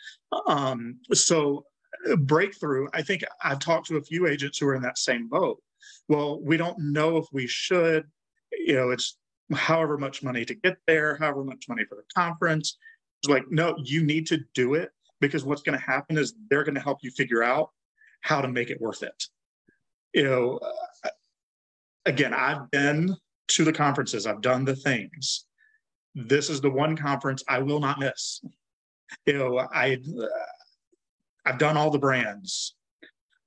[0.48, 1.66] Um so
[2.10, 5.28] uh, breakthrough i think i've talked to a few agents who are in that same
[5.28, 5.62] boat.
[6.08, 8.06] Well we don't know if we should
[8.52, 9.18] you know it's
[9.54, 12.78] however much money to get there however much money for the conference.
[13.22, 14.90] It's like no you need to do it
[15.22, 17.72] because what's going to happen is they're going to help you figure out
[18.22, 19.24] how to make it worth it.
[20.14, 20.60] You know
[21.04, 21.10] uh,
[22.06, 23.16] again i've been
[23.48, 25.46] to the conferences i've done the things
[26.16, 28.42] this is the one conference i will not miss
[29.26, 30.26] you know i uh,
[31.46, 32.76] i've done all the brands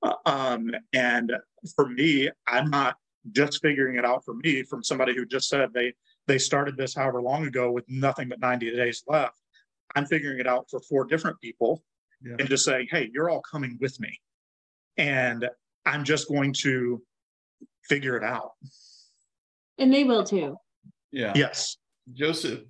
[0.02, 1.32] Uh, um and
[1.76, 2.96] for me i'm not
[3.32, 5.92] just figuring it out for me from somebody who just said they
[6.26, 9.36] they started this however long ago with nothing but 90 days left
[9.94, 11.82] i'm figuring it out for four different people
[12.24, 12.36] Yeah.
[12.38, 14.20] and just saying hey you're all coming with me
[14.96, 15.48] and
[15.86, 17.02] i'm just going to
[17.88, 18.52] figure it out
[19.78, 20.56] And they will too.
[21.10, 21.32] Yeah.
[21.36, 21.76] yes
[22.12, 22.60] Joseph,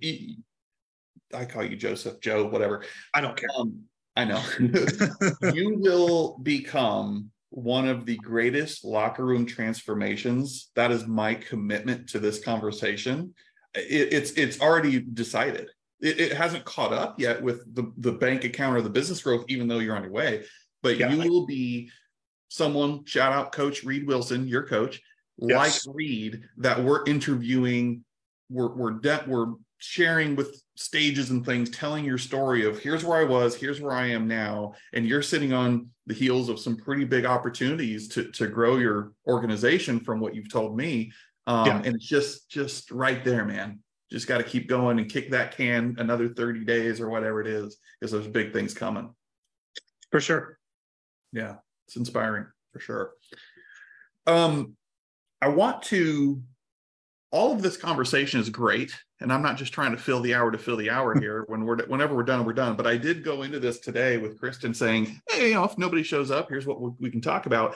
[1.33, 2.83] I call you Joseph, Joe, whatever.
[3.13, 3.83] i don't care Um,
[4.15, 4.43] I know.
[5.53, 10.69] you will become one of the greatest locker room transformations.
[10.75, 13.33] That is my commitment to this conversation.
[13.73, 15.69] It, it's it's already decided.
[15.99, 19.45] It, it hasn't caught up yet with the, the bank account or the business growth,
[19.47, 20.43] even though you're on your way.
[20.83, 21.11] But Yeah.
[21.11, 21.89] you will be
[22.49, 25.01] someone, shout out Coach Reed Wilson, your coach,
[25.39, 25.87] Yes.
[25.87, 28.03] like Reed, that we're interviewing,
[28.49, 33.19] we're we're de- we're sharing with stages and things, telling your story of here's where
[33.19, 36.75] I was, here's where I am now, and you're sitting on the heels of some
[36.77, 41.11] pretty big opportunities to to grow your organization from what you've told me.
[41.47, 41.81] Um, Yeah.
[41.83, 43.79] and it's just just right there, man.
[44.11, 47.47] Just got to keep going and kick that can another 30 days or whatever it
[47.47, 49.13] is, because there's big things coming.
[50.11, 50.59] for sure
[51.31, 51.55] Yeah,
[51.87, 53.13] it's inspiring for sure.
[54.27, 54.75] Um,
[55.41, 56.41] I want to.
[57.33, 60.51] All of this conversation is great, and I'm not just trying to fill the hour
[60.51, 61.45] to fill the hour here.
[61.47, 62.75] When we're whenever we're done, we're done.
[62.75, 66.03] But I did go into this today with Kristen saying, "Hey, you know, if nobody
[66.03, 67.75] shows up, here's what we, can talk about."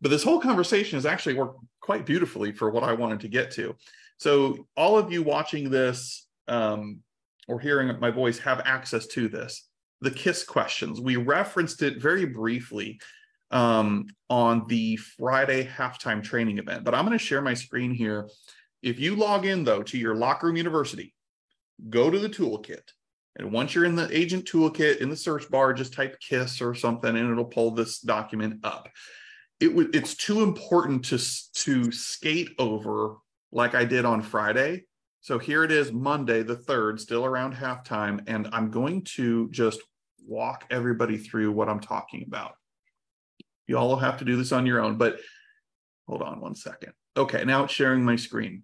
[0.00, 3.52] But this whole conversation has actually worked quite beautifully for what I wanted to get
[3.52, 3.76] to.
[4.18, 7.00] So all of you watching this um,
[7.46, 9.68] or hearing my voice have access to this.
[10.00, 11.00] The KISS questions.
[11.00, 12.98] We referenced it very briefly
[13.50, 18.28] um, on the Friday halftime training event, but I'm going to share my screen here.
[18.86, 21.12] If you log in though to your Locker Room University,
[21.90, 22.92] go to the toolkit.
[23.34, 26.72] And once you're in the agent toolkit in the search bar, just type KISS or
[26.72, 28.88] something and it'll pull this document up.
[29.58, 31.18] It would it's too important to
[31.64, 33.16] to skate over
[33.50, 34.84] like I did on Friday.
[35.20, 39.80] So here it is Monday the 3rd, still around halftime and I'm going to just
[40.24, 42.52] walk everybody through what I'm talking about.
[43.66, 45.18] You all will have to do this on your own, but
[46.06, 46.92] hold on one second.
[47.16, 48.62] Okay, now it's sharing my screen.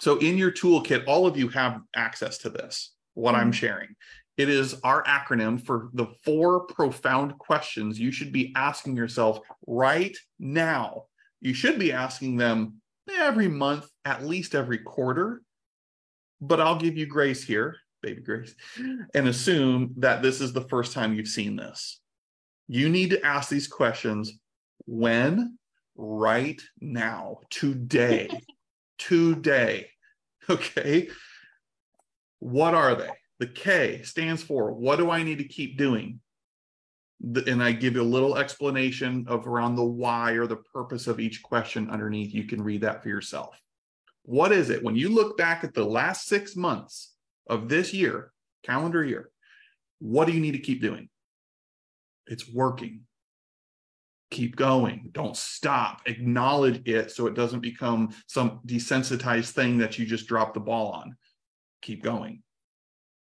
[0.00, 3.52] So in your toolkit, all of you have access to this, what I'm mm-hmm.
[3.52, 3.88] sharing.
[4.36, 10.16] It is our acronym for the four profound questions you should be asking yourself right
[10.38, 11.04] now.
[11.40, 15.42] You should be asking them every month, at least every quarter.
[16.40, 18.54] But I'll give you grace here, baby grace,
[19.14, 22.00] and assume that this is the first time you've seen this.
[22.68, 24.32] You need to ask these questions
[24.86, 25.58] when,
[25.94, 28.28] right now, today,
[29.08, 29.88] today.
[30.50, 31.08] Okay.
[32.40, 33.10] What are they?
[33.38, 36.20] The K stands for what do I need to keep doing?
[37.46, 41.20] And I give you a little explanation of around the why or the purpose of
[41.20, 42.34] each question underneath.
[42.34, 43.56] You can read that for yourself.
[44.24, 44.82] What is it?
[44.82, 47.14] When you look back at the last six months
[47.48, 48.32] of this year,
[48.64, 49.30] calendar year,
[50.00, 51.08] what do you need to keep doing?
[52.26, 53.02] It's working.
[54.32, 55.10] Keep going.
[55.12, 56.00] Don't stop.
[56.06, 60.90] Acknowledge it so it doesn't become some desensitized thing that you just drop the ball
[60.92, 61.14] on.
[61.82, 62.42] Keep going.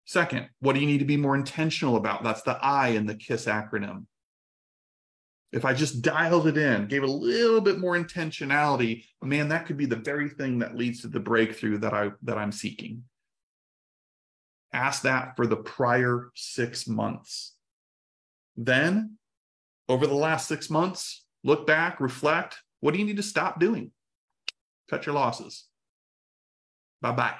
[0.06, 2.24] Second, what do you need to be more intentional about?
[2.24, 4.06] That's the I in the KISS acronym.
[5.52, 9.78] If I just dialed it in, gave a little bit more intentionality, man, that could
[9.78, 13.04] be the very thing that leads to the breakthrough that I that I'm seeking.
[14.72, 17.54] Ask that for the prior six months.
[18.56, 19.18] Then,
[19.88, 22.58] over the last six months, look back, reflect.
[22.80, 23.92] What do you need to stop doing?
[24.90, 25.66] Cut your losses.
[27.02, 27.36] Bye bye.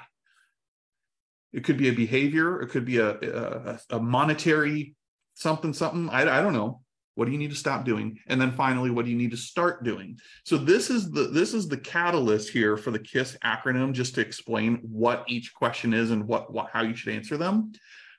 [1.52, 2.60] It could be a behavior.
[2.60, 4.94] It could be a, a, a monetary
[5.34, 6.08] something, something.
[6.10, 6.82] I, I don't know.
[7.16, 9.36] what do you need to stop doing and then finally what do you need to
[9.36, 13.92] start doing so this is the this is the catalyst here for the kiss acronym
[13.92, 17.72] just to explain what each question is and what, what how you should answer them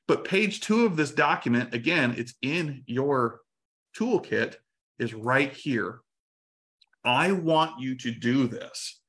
[0.08, 3.42] but page two of this document again it's in your
[3.98, 4.56] toolkit
[5.00, 6.00] is right here
[7.04, 9.02] i want you to do this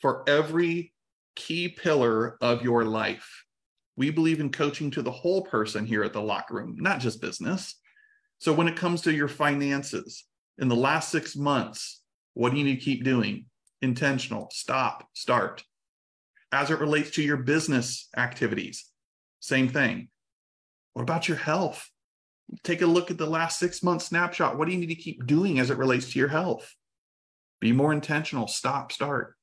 [0.00, 0.92] for every
[1.34, 3.44] key pillar of your life
[3.96, 7.20] we believe in coaching to the whole person here at the locker room not just
[7.20, 7.76] business
[8.38, 10.24] so when it comes to your finances
[10.58, 12.02] in the last six months,
[12.34, 13.46] what do you need to keep doing?
[13.82, 15.64] Intentional, stop, start.
[16.52, 18.86] As it relates to your business activities,
[19.40, 20.08] same thing.
[20.92, 21.90] What about your health?
[22.62, 24.56] Take a look at the last six month snapshot.
[24.56, 26.74] What do you need to keep doing as it relates to your health?
[27.60, 29.34] Be more intentional, stop, start.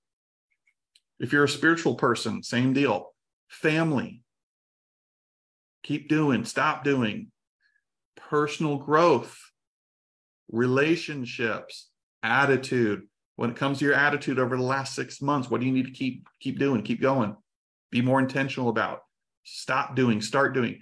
[1.19, 3.13] If you're a spiritual person, same deal.
[3.47, 4.23] Family,
[5.83, 7.31] keep doing, stop doing
[8.15, 9.37] personal growth,
[10.51, 11.89] relationships,
[12.21, 13.03] attitude.
[13.35, 15.85] When it comes to your attitude over the last six months, what do you need
[15.85, 16.83] to keep keep doing?
[16.83, 17.35] Keep going.
[17.91, 18.99] Be more intentional about.
[19.43, 20.21] Stop doing.
[20.21, 20.81] Start doing.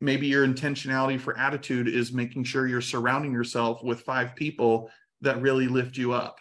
[0.00, 4.90] Maybe your intentionality for attitude is making sure you're surrounding yourself with five people
[5.22, 6.38] that really lift you up,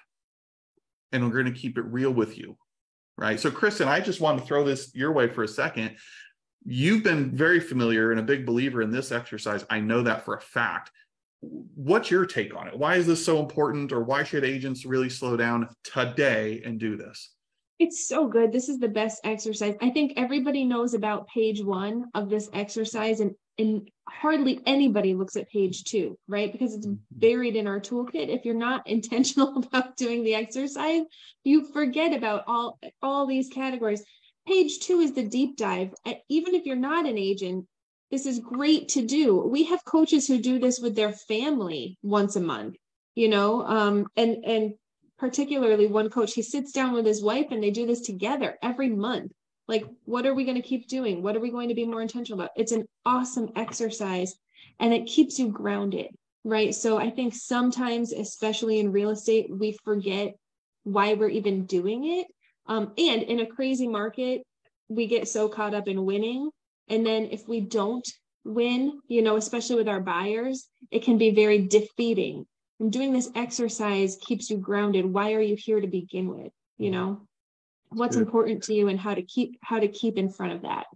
[1.11, 2.55] and we're going to keep it real with you,
[3.17, 3.39] right?
[3.39, 5.97] So, Kristen, I just want to throw this your way for a second
[6.69, 9.65] you've been very familiar and a big believer in this exercise.
[9.69, 10.91] I know that for a fact.
[11.39, 12.77] What's your take on it?
[12.77, 16.97] Why is this so important, or why should agents really slow down today and do
[16.97, 17.33] this?
[17.79, 18.51] It's so good.
[18.51, 19.75] This is the best exercise.
[19.81, 25.35] I think everybody knows about page one of this exercise, and, and hardly anybody looks
[25.35, 26.51] at page two, right?
[26.51, 27.01] Because it's mm-hmm.
[27.11, 28.29] buried in our toolkit.
[28.29, 31.03] If you're not intentional about doing the exercise,
[31.43, 34.03] you forget about all all these categories.
[34.47, 35.93] Page two is the deep dive.
[36.29, 37.65] Even if you're not an agent,
[38.11, 39.39] this is great to do.
[39.39, 42.77] We have coaches who do this with their family once a month,
[43.15, 44.73] you know, um, and and
[45.17, 48.89] particularly one coach, he sits down with his wife and they do this together every
[48.89, 49.31] month.
[49.67, 51.21] Like, what are we going to keep doing?
[51.21, 52.51] What are we going to be more intentional about?
[52.55, 54.35] It's an awesome exercise
[54.79, 56.07] and it keeps you grounded,
[56.43, 56.73] right?
[56.73, 60.35] So I think sometimes, especially in real estate, we forget
[60.83, 62.27] why we're even doing it
[62.67, 64.43] um, and in a crazy market,
[64.89, 66.49] we get so caught up in winning.
[66.89, 68.07] And then if we don't
[68.43, 72.45] win, you know, especially with our buyers, it can be very defeating.
[72.79, 75.05] And doing this exercise keeps you grounded.
[75.05, 76.51] Why are you here to begin with?
[76.77, 77.26] You know,
[77.89, 78.23] what's sure.
[78.23, 80.87] important to you and how to keep how to keep in front of that.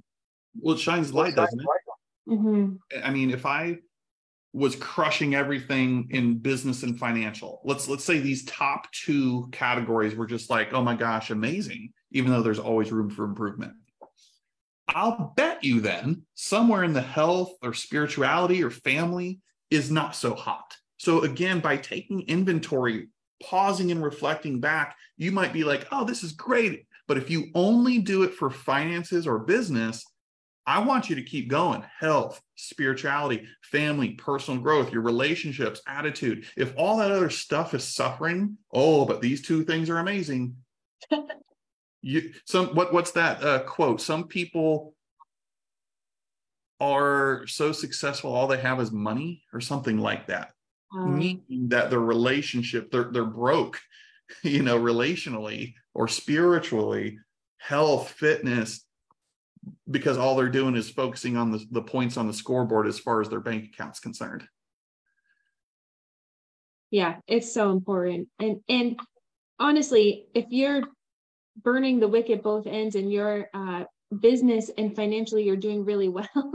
[0.60, 1.66] Well, it shines light, doesn't it?
[2.30, 2.76] Mm-hmm.
[3.04, 3.80] I mean, if I
[4.54, 7.62] was crushing everything in business and financial.
[7.64, 12.32] Let's let's say these top two categories were just like, oh my gosh, amazing, even
[12.32, 13.74] though there's always room for improvement.
[14.90, 20.36] I'll bet you then somewhere in the health or spirituality or family is not so
[20.36, 20.76] hot.
[20.98, 23.08] So again, by taking inventory,
[23.42, 26.86] pausing and reflecting back, you might be like, oh, this is great.
[27.08, 30.06] But if you only do it for finances or business,
[30.66, 31.84] I want you to keep going.
[32.00, 36.46] Health, spirituality, family, personal growth, your relationships, attitude.
[36.56, 40.56] If all that other stuff is suffering, oh, but these two things are amazing.
[42.02, 44.02] you some what what's that uh, quote?
[44.02, 44.94] Some people
[46.80, 50.52] are so successful, all they have is money, or something like that.
[50.94, 53.80] Um, Meaning that their relationship, they're they're broke,
[54.44, 57.18] you know, relationally or spiritually,
[57.58, 58.86] health, fitness,
[59.90, 63.22] because all they're doing is focusing on the, the points on the scoreboard as far
[63.22, 64.44] as their bank account's concerned.
[66.90, 68.28] Yeah it's so important.
[68.40, 69.00] And and
[69.60, 70.84] honestly if you're
[71.64, 73.84] burning the wick at both ends and your uh,
[74.20, 76.54] business and financially you're doing really well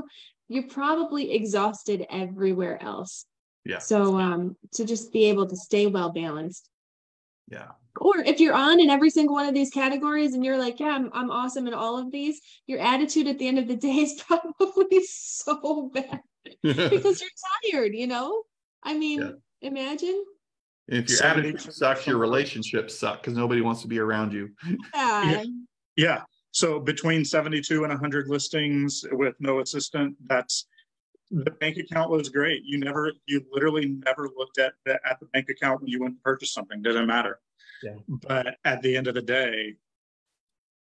[0.48, 3.26] you're probably exhausted everywhere else.
[3.64, 3.78] Yeah.
[3.78, 6.68] So um to just be able to stay well balanced
[7.48, 7.68] yeah
[8.00, 10.88] or if you're on in every single one of these categories and you're like, yeah,
[10.88, 13.96] I'm, I'm awesome in all of these, your attitude at the end of the day
[13.96, 16.20] is probably so bad
[16.62, 18.42] because you're tired, you know?
[18.82, 19.68] I mean, yeah.
[19.68, 20.24] imagine.
[20.88, 24.50] If your attitude sucks, your relationships suck because nobody wants to be around you.
[24.94, 25.44] Yeah.
[25.96, 26.22] yeah.
[26.52, 30.66] So between 72 and 100 listings with no assistant, that's
[31.30, 32.62] the bank account was great.
[32.64, 36.16] You never, you literally never looked at the, at the bank account when you went
[36.16, 36.82] to purchase something.
[36.82, 37.40] Didn't matter.
[37.82, 37.96] Yeah.
[38.08, 39.74] But at the end of the day,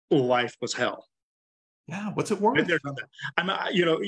[0.09, 1.07] life was hell.
[1.87, 2.11] Yeah.
[2.13, 2.69] What's it worth?
[3.37, 4.01] I'm, you know,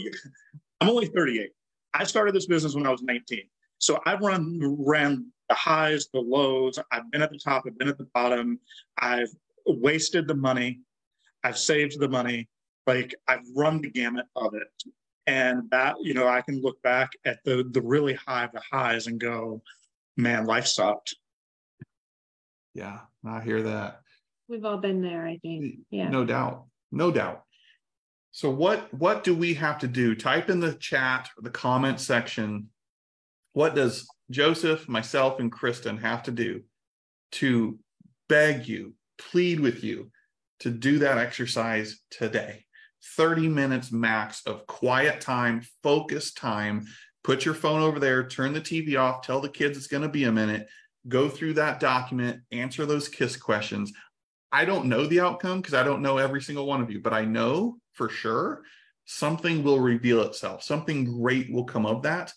[0.82, 1.52] I'm only 38.
[1.94, 3.42] I started this business when I was 19.
[3.78, 6.80] So I've run ran the highs, the lows.
[6.92, 7.64] I've been at the top.
[7.68, 8.60] I've been at the bottom.
[8.98, 9.30] I've
[9.66, 10.80] wasted the money.
[11.44, 12.48] I've saved the money.
[12.88, 14.84] Like I've run the gamut of it.
[15.26, 19.08] And that, you know, I can look back at the the really high the highs
[19.08, 19.62] and go,
[20.18, 21.16] man, life sucked.
[22.74, 24.02] Yeah, I hear that.
[24.50, 25.78] We've all been there, I think.
[25.90, 26.10] Yeah.
[26.10, 26.66] No doubt.
[26.92, 27.44] No doubt.
[28.32, 30.16] So what what do we have to do?
[30.16, 32.70] Type in the chat or the comment section.
[33.54, 36.64] What does Joseph, myself, and Kristen have to do
[37.34, 37.78] to
[38.28, 40.10] beg you, plead with you
[40.62, 42.66] to do that exercise today?
[43.16, 46.86] 30 minutes max of quiet time, focused time.
[47.24, 50.10] Put your phone over there, turn the TV off, tell the kids it's going to
[50.10, 50.68] be a minute,
[51.08, 53.94] go through that document, answer those KISS questions.
[54.52, 57.14] I don't know the outcome because I don't know every single one of you, but
[57.14, 58.64] I know for sure
[59.06, 60.64] something will reveal itself.
[60.64, 62.34] Something great will come of that.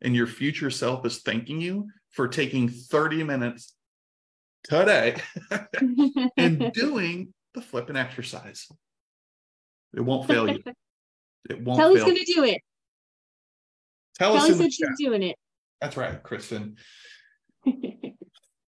[0.00, 3.74] And your future self is thanking you for taking 30 minutes
[4.64, 5.16] today
[6.36, 8.68] and doing the flipping exercise.
[9.94, 10.62] It won't fail you.
[11.48, 12.12] It won't Kelly's fail.
[12.12, 12.60] gonna do it.
[14.18, 15.36] Tell us Kelly said she's doing it.
[15.80, 16.76] That's right, Kristen.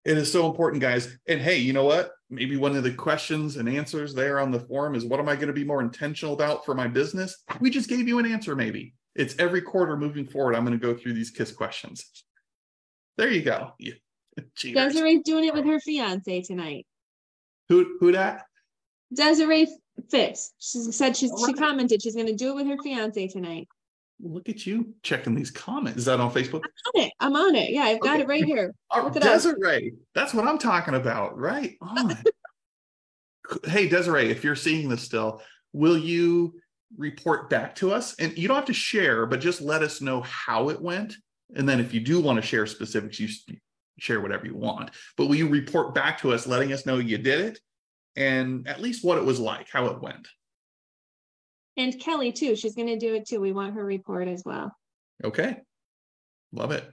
[0.04, 1.14] It is so important, guys.
[1.28, 2.12] And hey, you know what?
[2.30, 5.34] Maybe one of the questions and answers there on the forum is what am I
[5.34, 7.36] going to be more intentional about for my business?
[7.60, 8.94] We just gave you an answer, maybe.
[9.14, 10.54] It's every quarter moving forward.
[10.54, 12.24] I'm going to go through these KISS questions.
[13.18, 13.72] There you go.
[13.78, 13.94] Yeah.
[14.56, 16.86] Desiree's doing it with her fiance tonight.
[17.68, 18.46] Who who that?
[19.14, 19.68] Desiree
[20.10, 20.54] Fitz.
[20.58, 23.68] She said she's All she commented she's gonna do it with her fiance tonight.
[24.22, 25.98] Look at you checking these comments.
[26.00, 26.62] Is that on Facebook?
[26.64, 27.12] I'm On it.
[27.20, 27.70] I'm on it.
[27.70, 28.22] Yeah, I've got Okay.
[28.22, 28.74] it right here.
[28.94, 29.32] Look it up.
[29.32, 29.94] Desiree.
[30.14, 31.38] That's what I'm talking about.
[31.38, 32.16] Right on.
[33.64, 35.42] hey, Desiree, if you're seeing this still,
[35.72, 36.54] will you
[36.98, 38.14] report back to us?
[38.18, 41.14] And you don't have to share, but just let us know how it went.
[41.56, 43.28] And then if you do want to share specifics, you
[43.98, 44.90] share whatever you want.
[45.16, 47.58] But will you report back to us, letting us know you did it
[48.16, 50.28] and at least what it was like, how it went?
[51.76, 52.56] And Kelly too.
[52.56, 53.40] She's gonna do it too.
[53.40, 54.76] We want her report as well.
[55.24, 55.58] Okay.
[56.52, 56.84] Love it.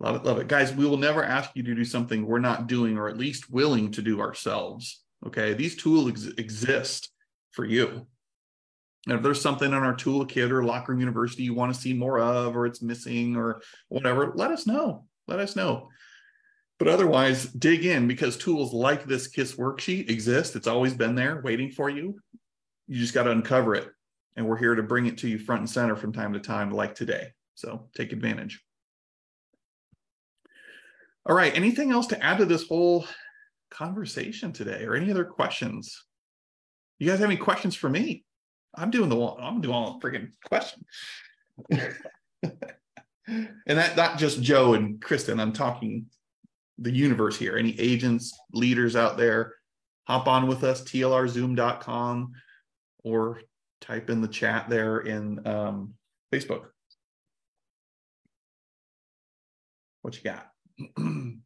[0.00, 0.24] Love it.
[0.24, 0.48] Love it.
[0.48, 3.50] Guys, we will never ask you to do something we're not doing or at least
[3.50, 5.02] willing to do ourselves.
[5.26, 5.54] Okay.
[5.54, 7.10] These tools ex- exist
[7.50, 8.06] for you.
[9.06, 11.94] And if there's something in our toolkit or locker room university you want to see
[11.94, 15.06] more of, or it's missing or whatever, let us know.
[15.26, 15.88] Let us know.
[16.78, 20.54] But otherwise, dig in because tools like this KISS worksheet exist.
[20.54, 22.20] It's always been there waiting for you.
[22.86, 23.88] You just got to uncover it.
[24.36, 26.70] And we're here to bring it to you front and center from time to time,
[26.70, 27.32] like today.
[27.56, 28.62] So take advantage.
[31.26, 31.54] All right.
[31.54, 33.04] Anything else to add to this whole
[33.70, 36.04] conversation today or any other questions?
[37.00, 38.24] You guys have any questions for me?
[38.74, 40.84] I'm doing the one, I'm doing all the freaking question.
[43.26, 46.06] and that not just Joe and Kristen, I'm talking
[46.78, 47.56] the universe here.
[47.56, 49.54] Any agents, leaders out there,
[50.06, 52.32] hop on with us, tlrzoom.com
[53.04, 53.40] or
[53.80, 55.94] type in the chat there in um,
[56.32, 56.66] Facebook.
[60.02, 60.50] What you got?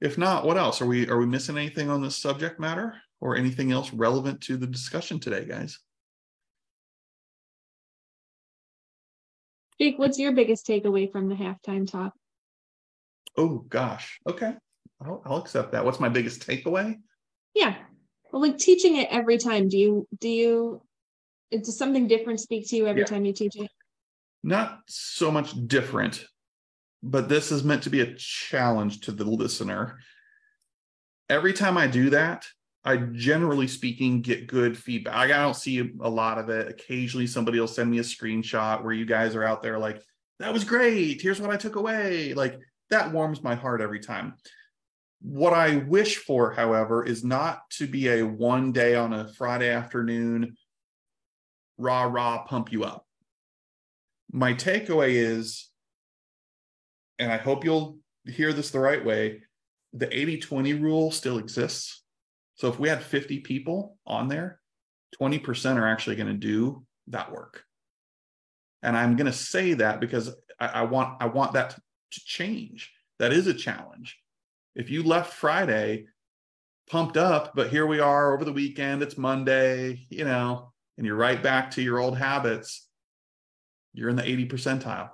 [0.00, 0.80] if not, what else?
[0.80, 4.56] Are we are we missing anything on this subject matter or anything else relevant to
[4.56, 5.78] the discussion today, guys?
[9.80, 12.12] Jake, what's your biggest takeaway from the halftime talk?
[13.36, 14.18] Oh gosh.
[14.28, 14.54] Okay.
[15.00, 15.84] I'll, I'll accept that.
[15.84, 16.96] What's my biggest takeaway?
[17.54, 17.76] Yeah.
[18.32, 19.68] Well, like teaching it every time.
[19.68, 20.82] Do you do you
[21.50, 23.06] does something different speak to you every Yeah.
[23.06, 23.70] time you teach it?
[24.42, 26.24] Not so much different,
[27.02, 29.98] but this is meant to be a challenge to the listener.
[31.28, 32.46] Every time I do that,
[32.84, 35.14] I generally speaking get good feedback.
[35.14, 36.68] I don't see a lot of it.
[36.68, 40.02] Occasionally, somebody will send me a screenshot where you guys are out there like,
[40.38, 41.20] that was great.
[41.20, 42.32] Here's what I took away.
[42.32, 42.58] Like,
[42.90, 44.34] that warms my heart every time.
[45.22, 49.68] What I wish for, however, is not to be a one day on a Friday
[49.68, 50.56] afternoon,
[51.76, 53.06] rah, rah, pump you up.
[54.32, 55.68] My takeaway is,
[57.18, 59.42] and I hope you'll hear this the right way
[59.92, 62.02] the 80 20 rule still exists.
[62.54, 64.60] So if we had 50 people on there,
[65.20, 67.64] 20% are actually going to do that work.
[68.82, 71.76] And I'm going to say that because I, I want I want that
[72.10, 72.92] to change.
[73.18, 74.18] That is a challenge.
[74.74, 76.06] If you left Friday
[76.88, 81.16] pumped up, but here we are over the weekend, it's Monday, you know, and you're
[81.16, 82.88] right back to your old habits,
[83.92, 85.10] you're in the 80 percentile.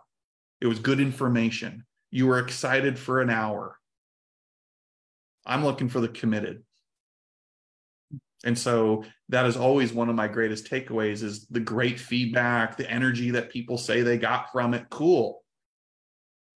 [0.60, 1.84] It was good information.
[2.10, 3.78] You were excited for an hour.
[5.44, 6.62] I'm looking for the committed.
[8.44, 12.90] And so that is always one of my greatest takeaways is the great feedback, the
[12.90, 14.86] energy that people say they got from it.
[14.90, 15.42] Cool.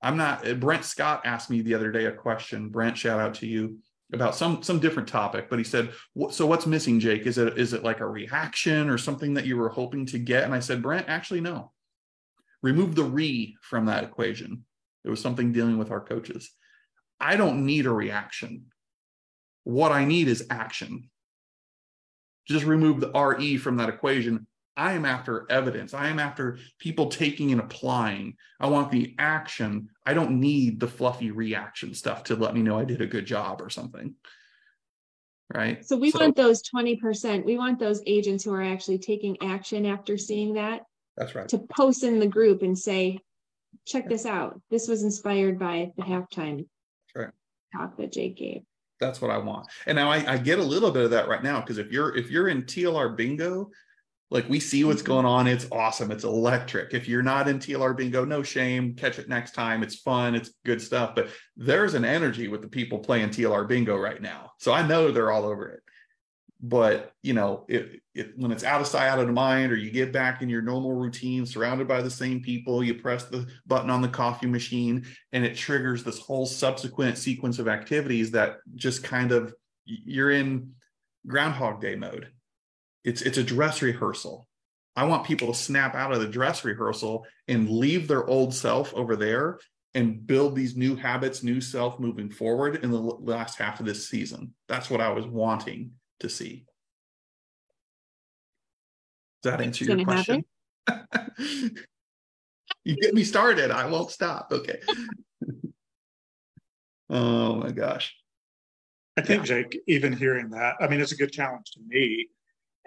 [0.03, 2.69] I'm not uh, Brent Scott asked me the other day a question.
[2.69, 3.79] Brent, shout out to you.
[4.13, 5.93] about some some different topic but he said
[6.31, 7.27] so what's missing jake?
[7.27, 10.45] Is it is it like a reaction or something that you were hoping to get?
[10.45, 11.73] And i said brent actually no.
[12.63, 14.65] Remove the re from that equation.
[15.05, 16.51] It was something dealing with our coaches.
[17.19, 18.67] I don't need a reaction.
[19.65, 21.11] What i need is action.
[22.49, 24.47] Just remove the re from that equation
[24.81, 25.93] I am after evidence.
[25.93, 28.37] I am after people taking and applying.
[28.59, 29.91] I want the action.
[30.07, 33.27] I don't need the fluffy reaction stuff to let me know I did a good
[33.27, 34.15] job or something.
[35.53, 35.85] Right.
[35.85, 37.45] So we so, want those 20%.
[37.45, 40.81] We want those agents who are actually taking action after seeing that.
[41.15, 41.49] That's right.
[41.51, 43.19] To post in the group and say,
[43.87, 44.59] check this out.
[44.71, 46.65] This was inspired by the halftime
[47.15, 47.29] right.
[47.77, 48.63] talk that Jake gave.
[48.99, 49.67] That's what I want.
[49.85, 52.17] And now I, I get a little bit of that right now because if you're
[52.17, 53.71] if you're in TLR bingo,
[54.31, 55.13] like we see what's mm-hmm.
[55.13, 55.47] going on.
[55.47, 56.11] It's awesome.
[56.11, 56.95] It's electric.
[56.95, 58.95] If you're not in TLR bingo, no shame.
[58.95, 59.83] Catch it next time.
[59.83, 60.35] It's fun.
[60.35, 61.15] It's good stuff.
[61.15, 64.53] But there's an energy with the people playing TLR bingo right now.
[64.59, 65.81] So I know they're all over it.
[66.63, 69.91] But you know, it, it, when it's out of sight, out of mind, or you
[69.91, 73.89] get back in your normal routine, surrounded by the same people, you press the button
[73.89, 79.03] on the coffee machine, and it triggers this whole subsequent sequence of activities that just
[79.03, 79.55] kind of
[79.87, 80.73] you're in
[81.27, 82.29] Groundhog Day mode
[83.05, 84.47] it's it's a dress rehearsal.
[84.97, 88.93] I want people to snap out of the dress rehearsal and leave their old self
[88.95, 89.59] over there
[89.95, 94.09] and build these new habits new self moving forward in the last half of this
[94.09, 94.55] season.
[94.69, 96.65] That's what i was wanting to see.
[99.43, 100.45] Does that answer your question?
[102.83, 103.71] You get me started.
[103.71, 104.49] I won't stop.
[104.53, 104.81] Okay.
[107.13, 108.15] Oh my gosh.
[109.19, 109.63] I think yeah.
[109.63, 112.29] jake even hearing that i mean it's a good challenge to me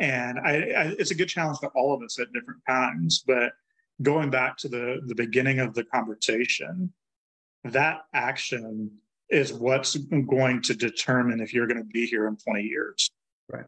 [0.03, 3.53] and I, I, it's a good challenge for all of us at different times but
[4.01, 6.91] going back to the the beginning of the conversation
[7.63, 8.91] that action
[9.29, 13.09] is what's going to determine if you're going to be here in 20 years.
[13.49, 13.65] Right.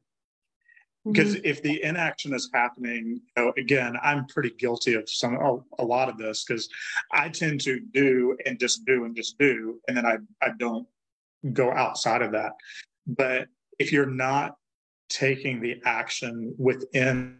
[1.05, 1.45] Because mm-hmm.
[1.45, 5.85] if the inaction is happening you know, again i'm pretty guilty of some a, a
[5.85, 6.67] lot of this because
[7.11, 10.87] i tend to do and just do and just do and then i i don't
[11.53, 12.53] go outside of that.
[13.05, 13.47] But
[13.79, 14.55] if you're not
[15.09, 17.37] taking the action within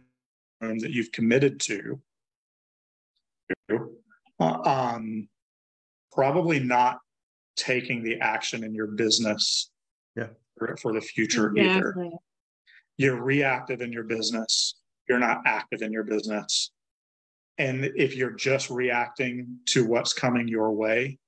[0.60, 2.00] that you've committed to
[3.70, 3.78] uh,
[4.40, 5.28] um,
[6.12, 6.98] probably not
[7.56, 9.70] taking the action in your business
[10.16, 10.28] yeah.
[10.56, 12.06] for, for the future exactly.
[12.06, 12.16] either
[12.98, 14.76] you're reactive in your business.
[15.08, 16.72] You're not active in your business.
[17.58, 21.18] And if you're just reacting to what's coming your way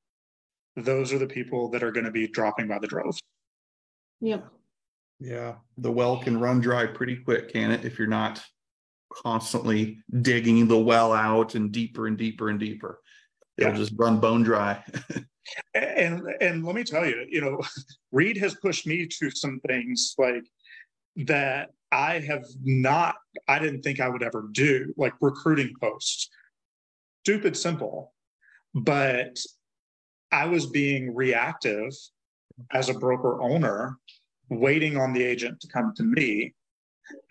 [0.85, 3.21] those are the people that are going to be dropping by the droves
[4.21, 4.49] yep
[5.21, 7.85] yeah, the well can run dry pretty quick, can it?
[7.85, 8.43] If you're not
[9.13, 13.01] constantly digging the well out and deeper and deeper and deeper,
[13.57, 13.79] it'll yeah.
[13.79, 14.83] just run bone dry.
[15.75, 17.61] and and let me tell you, you know,
[18.13, 20.45] Reed has pushed me to some things like
[21.17, 23.17] that I have not,
[23.49, 26.29] I didn't think I would ever do, like recruiting posts.
[27.25, 28.13] Stupid simple,
[28.75, 29.39] but
[30.31, 31.91] I was being reactive
[32.73, 33.97] as a broker owner
[34.51, 36.55] waiting on the agent to come to me,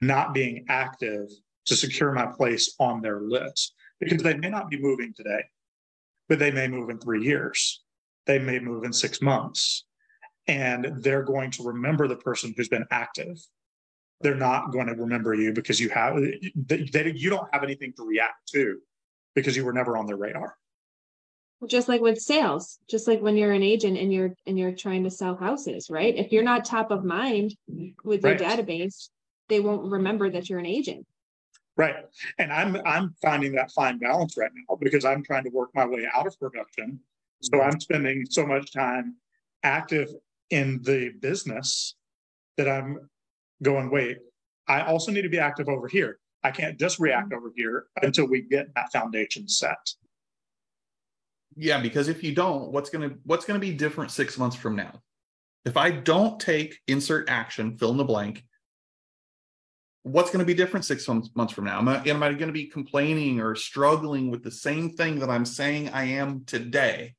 [0.01, 1.30] not being active
[1.65, 5.43] to secure my place on their list because they may not be moving today,
[6.30, 7.84] but they may move in three years.
[8.26, 9.86] They may move in six months.
[10.47, 13.38] And they're going to remember the person who's been active.
[14.22, 16.15] They're not going to remember you because you have
[16.55, 18.80] they, they, you don't have anything to react to
[19.36, 20.55] because you were never on their radar
[21.66, 25.03] just like with sales just like when you're an agent and you're and you're trying
[25.03, 26.16] to sell houses right?
[26.16, 27.55] If you're not top of mind
[28.03, 28.39] with right.
[28.39, 29.10] your database
[29.49, 31.05] they won't remember that you're an agent.
[31.76, 31.95] Right.
[32.38, 35.86] And i'm i'm finding that fine balance right now because i'm trying to work my
[35.86, 36.99] way out of production.
[37.41, 37.70] So mm-hmm.
[37.70, 39.16] i'm spending so much time
[39.64, 40.10] active
[40.49, 41.95] in the business
[42.58, 43.10] that i'm
[43.64, 44.18] going wait
[44.68, 46.20] i also need to be active over here.
[46.43, 47.38] I can't just react mm-hmm.
[47.38, 49.78] over here until we get that foundation set
[51.58, 55.01] yeah, because if you don't, what's gonna what's gonna be different six months from now?
[55.66, 58.45] If I don't take insert action, fill in the blank,
[60.12, 61.80] what's going to be different six months from now?
[61.80, 65.30] Am I, am I going to be complaining or struggling with the same thing that
[65.30, 67.16] I'm saying I am today?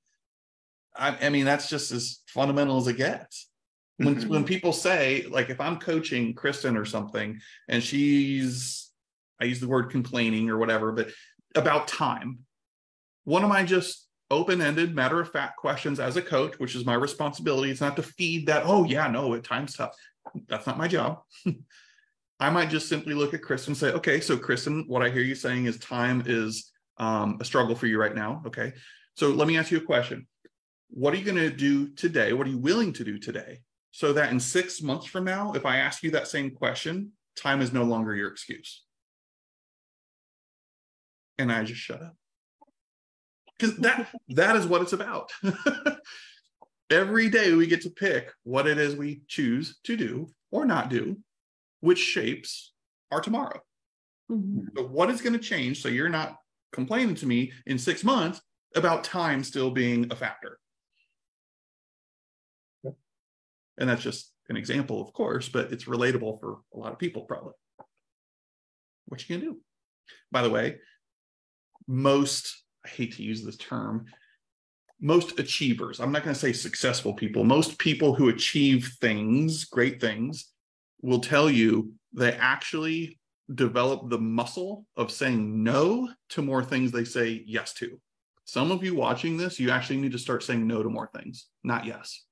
[0.96, 3.50] I, I mean, that's just as fundamental as it gets.
[3.98, 4.28] When, mm-hmm.
[4.28, 8.90] when people say, like, if I'm coaching Kristen or something and she's,
[9.40, 11.10] I use the word complaining or whatever, but
[11.54, 12.40] about time,
[13.24, 16.94] what am I just open-ended matter of fact questions as a coach which is my
[16.94, 17.70] responsibility.
[17.70, 19.94] It's not to feed that oh yeah no at times tough.
[20.48, 21.20] That's not my job.
[22.40, 25.22] I might just simply look at kristen and say okay so kristen what i hear
[25.22, 28.72] you saying is time is um, a struggle for you right now okay?
[29.18, 30.28] So let me ask you a question.
[30.90, 32.32] What are you going to do today?
[32.32, 35.66] What are you willing to do today so that in six months from now, if
[35.66, 38.84] I ask you that same question, time is no longer your excuse.
[41.36, 42.14] And I just shut up.
[43.58, 45.32] Because that that is what it's about.
[46.90, 50.88] Every day we get to pick what it is we choose to do or not
[50.88, 51.18] do,
[51.80, 52.72] which shapes
[53.10, 53.60] our tomorrow.
[54.30, 54.66] Mhm.
[54.76, 56.36] So what is going to change so you're not
[56.72, 58.40] complaining to me in six months
[58.74, 60.58] about time still being a factor?
[63.78, 67.22] And that's just an example, of course, but it's relatable for a lot of people,
[67.22, 67.52] probably.
[69.06, 69.60] What you gonna do?
[70.32, 70.78] By the way,
[71.86, 74.06] most, I hate to use this term,
[75.00, 80.00] most achievers, I'm not going to say successful people, most people who achieve things, great
[80.00, 80.52] things,
[81.02, 83.18] will tell you they actually
[83.54, 88.00] develop the muscle of saying no to more things they say yes to.
[88.44, 91.46] Some of you watching this, you actually need to start saying no to more things,
[91.62, 92.24] not yes.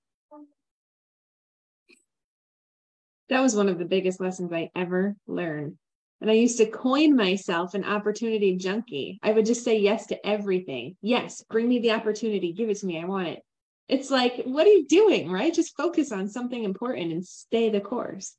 [3.28, 5.76] That was one of the biggest lessons I ever learned.
[6.20, 9.18] And I used to coin myself an opportunity junkie.
[9.22, 10.96] I would just say yes to everything.
[11.02, 12.52] Yes, bring me the opportunity.
[12.52, 13.00] Give it to me.
[13.00, 13.42] I want it.
[13.88, 15.30] It's like, what are you doing?
[15.30, 15.52] Right?
[15.52, 18.34] Just focus on something important and stay the course.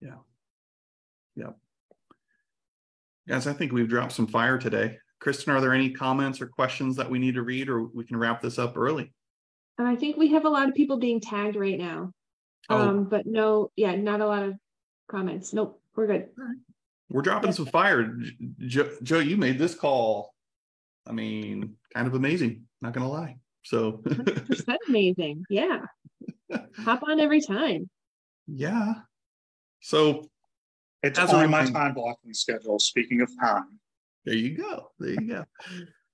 [0.00, 0.18] Yeah.
[1.34, 1.50] Yeah.
[3.28, 4.98] Guys, I think we've dropped some fire today.
[5.20, 8.16] Kristen, are there any comments or questions that we need to read, or we can
[8.16, 9.12] wrap this up early?
[9.78, 12.12] And I think we have a lot of people being tagged right now.
[12.68, 12.76] Oh.
[12.76, 14.54] Um, but no, yeah, not a lot of
[15.08, 15.52] comments.
[15.52, 16.28] Nope, we're good.
[17.12, 18.16] We're dropping some fire.
[18.60, 20.34] Joe, Joe, you made this call.
[21.06, 22.64] I mean, kind of amazing.
[22.80, 23.36] Not gonna lie.
[23.64, 25.44] So, Percent amazing.
[25.50, 25.80] Yeah.
[26.78, 27.88] Hop on every time.
[28.46, 28.94] yeah.
[29.80, 30.28] So
[31.02, 32.78] It's As a on my time blocking schedule.
[32.78, 33.78] Speaking of time,
[34.24, 34.90] there you go.
[34.98, 35.44] There you go.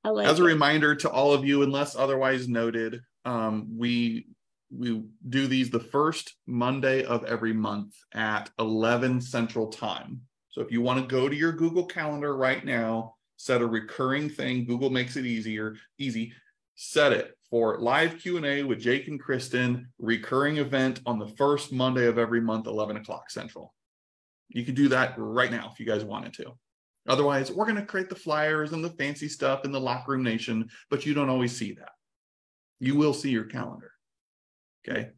[0.05, 0.47] I like As a it.
[0.47, 4.27] reminder to all of you, unless otherwise noted, um, we
[4.71, 10.23] we do these the first Monday of every month at 11 Central Time.
[10.59, 14.29] So if you want to go to your Google Calendar right now, set a recurring
[14.29, 14.65] thing.
[14.65, 16.33] Google makes it easier, easy.
[16.75, 22.07] Set it for live Q&A with Jake and Kristen, recurring event on the first Monday
[22.07, 23.73] of every month, 11 o'clock Central.
[24.49, 26.59] You can do that right now if you guys wanted to.
[27.07, 30.25] Otherwise, we're going to create the flyers and the fancy stuff in the locker room
[30.25, 31.93] nation, but you don't always see that.
[32.81, 33.93] You will see your calendar.
[34.85, 35.11] Okay.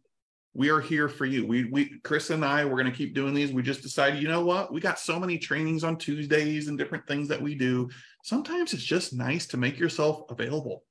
[0.53, 1.47] We are here for you.
[1.47, 3.53] We, we, Chris and I, we're going to keep doing these.
[3.53, 4.73] We just decided, you know what?
[4.73, 7.89] We got so many trainings on Tuesdays and different things that we do.
[8.25, 10.83] Sometimes it's just nice to make yourself available.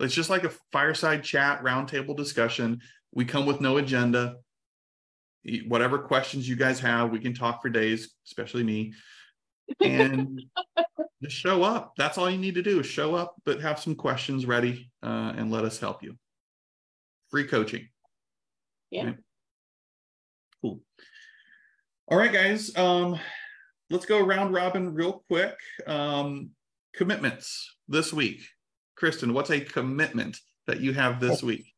[0.00, 2.80] It's just like a fireside chat, roundtable discussion.
[3.12, 4.36] We come with no agenda.
[5.68, 8.92] Whatever questions you guys have, we can talk for days, especially me
[9.80, 10.42] and
[11.22, 11.92] just show up.
[11.96, 15.32] That's all you need to do is show up, but have some questions ready uh,
[15.36, 16.16] and let us help you.
[17.30, 17.88] Free coaching.
[18.90, 19.04] Yeah.
[19.04, 19.16] Right.
[20.62, 20.80] Cool.
[22.08, 22.76] All right, guys.
[22.76, 23.18] Um,
[23.88, 25.54] let's go round robin real quick.
[25.86, 26.50] Um,
[26.94, 28.42] commitments this week.
[28.96, 30.36] Kristen, what's a commitment
[30.66, 31.72] that you have this week?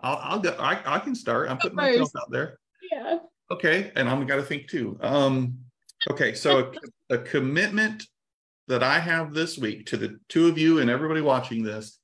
[0.00, 0.56] I'll, I'll go.
[0.58, 1.50] I, I can start.
[1.50, 2.16] I'm putting myself first.
[2.16, 2.58] out there.
[2.90, 3.18] Yeah.
[3.50, 4.98] Okay, and I'm got to think too.
[5.00, 5.58] Um,
[6.10, 6.72] okay, so
[7.10, 8.04] a, a commitment
[8.68, 11.98] that I have this week to the two of you and everybody watching this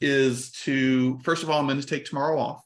[0.00, 2.64] is to first of all, I'm going to take tomorrow off.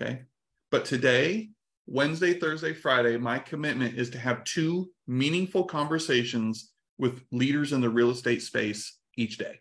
[0.00, 0.22] Okay,
[0.70, 1.50] but today,
[1.86, 7.90] Wednesday, Thursday, Friday, my commitment is to have two meaningful conversations with leaders in the
[7.90, 9.58] real estate space each day.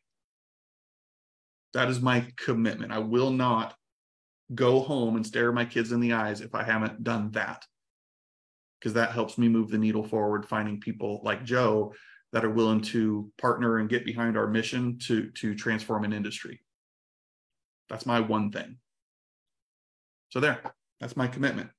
[1.74, 2.92] That is my commitment.
[2.92, 3.76] I will not
[4.54, 7.66] go home and stare my kids in the eyes if I haven't done that.
[8.80, 11.94] Because that helps me move the needle forward, finding people like Joe
[12.32, 16.62] that are willing to partner and get behind our mission to, to transform an industry.
[17.90, 18.78] That's my one thing.
[20.30, 20.62] So there,
[21.00, 21.70] that's my commitment.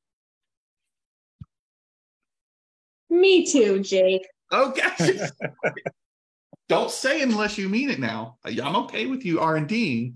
[3.10, 4.26] Me too, Jake.
[4.52, 5.20] Okay.
[6.68, 8.36] Don't say unless you mean it now.
[8.44, 10.14] I'm okay with you R and D,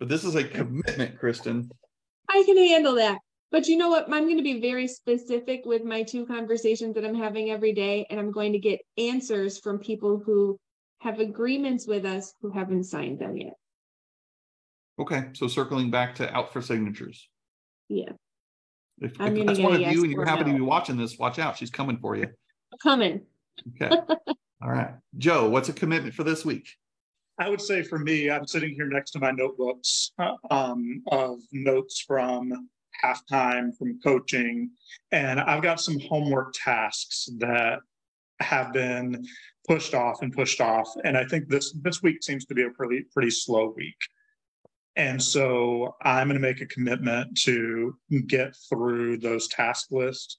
[0.00, 1.70] but this is a commitment, Kristen.
[2.28, 3.18] I can handle that.
[3.52, 4.12] But you know what?
[4.12, 8.06] I'm going to be very specific with my two conversations that I'm having every day,
[8.10, 10.58] and I'm going to get answers from people who
[11.00, 13.54] have agreements with us who haven't signed them yet.
[14.98, 17.29] Okay, so circling back to out for signatures.
[17.90, 18.12] Yeah,
[19.00, 20.96] If, I'm if that's one of yes you and you or happen to be watching
[20.96, 21.56] this, watch out.
[21.56, 22.28] She's coming for you.
[22.80, 23.22] coming.
[23.74, 23.94] Okay.
[24.62, 24.94] All right.
[25.18, 26.68] Joe, what's a commitment for this week?
[27.40, 31.40] I would say for me, I'm sitting here next to my notebooks uh, um, of
[31.50, 32.68] notes from
[33.02, 34.70] halftime, from coaching,
[35.10, 37.80] and I've got some homework tasks that
[38.38, 39.26] have been
[39.66, 40.88] pushed off and pushed off.
[41.02, 43.96] And I think this this week seems to be a pretty pretty slow week.
[45.00, 47.96] And so I'm going to make a commitment to
[48.26, 50.38] get through those task lists,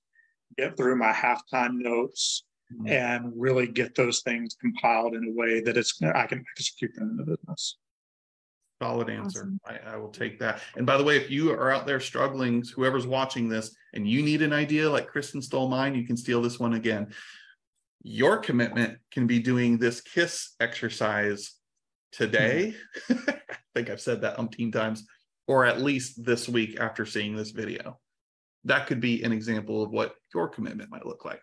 [0.56, 2.90] get through my halftime notes, Mhm.
[2.90, 7.10] and really get those things compiled in a way that it's I can execute them
[7.10, 7.78] in the business.
[8.82, 9.42] Solid answer.
[9.42, 9.60] Awesome.
[9.66, 10.62] I, I will take that.
[10.76, 14.22] And by the way, if you are out there struggling, whoever's watching this, and you
[14.24, 17.14] need an idea like Kristen stole mine, you can steal this one again.
[18.04, 21.61] Your commitment can be doing this KISS exercise
[22.12, 22.74] today.
[23.10, 23.40] I
[23.76, 25.06] think I've said that umpteen times,
[25.48, 28.00] or at least this week after seeing this video.
[28.66, 31.42] That could be an example of what your commitment might look like.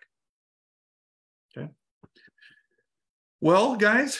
[1.57, 1.69] Okay.
[3.41, 4.19] Well, guys,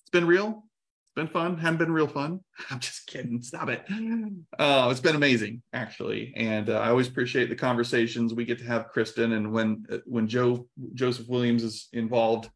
[0.00, 0.64] it's been real.
[1.04, 1.58] It's been fun.
[1.58, 2.40] Haven't been real fun.
[2.70, 3.42] I'm just kidding.
[3.42, 3.84] Stop it.
[4.58, 8.64] Uh, it's been amazing, actually, and uh, I always appreciate the conversations we get to
[8.64, 9.32] have, Kristen.
[9.32, 12.48] And when uh, when Joe Joseph Williams is involved,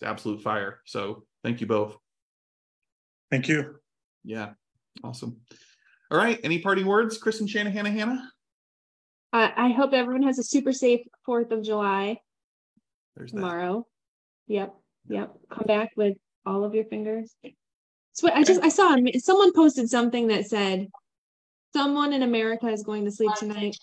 [0.00, 0.80] it's absolute fire.
[0.84, 1.96] So thank you both.
[3.30, 3.76] Thank you.
[4.24, 4.50] Yeah,
[5.04, 5.36] awesome.
[6.10, 6.40] All right.
[6.42, 8.28] Any parting words, Chris and Shanahan, Hannah?
[9.32, 12.18] I, uh, I hope everyone has a super safe Fourth of July
[13.16, 13.36] There's that.
[13.36, 13.86] tomorrow.
[14.48, 14.74] Yep,
[15.08, 15.34] yep.
[15.48, 17.32] Come back with all of your fingers.
[18.12, 20.88] So I just I saw someone posted something that said
[21.72, 23.76] someone in America is going to sleep tonight,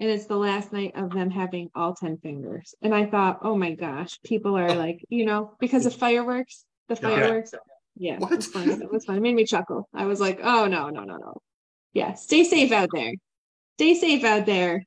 [0.00, 2.74] and it's the last night of them having all ten fingers.
[2.82, 6.94] And I thought, oh my gosh, people are like, you know, because of fireworks, the
[6.94, 7.00] Yeah.
[7.00, 7.54] fireworks.
[7.96, 8.36] Yeah, it What?
[8.36, 8.70] was fun.
[8.82, 9.18] It was funny.
[9.18, 9.88] It made me chuckle.
[9.94, 11.34] I was like, oh no, no, no, no.
[11.92, 13.12] Yeah, stay safe out there.
[13.76, 14.84] Stay safe out there,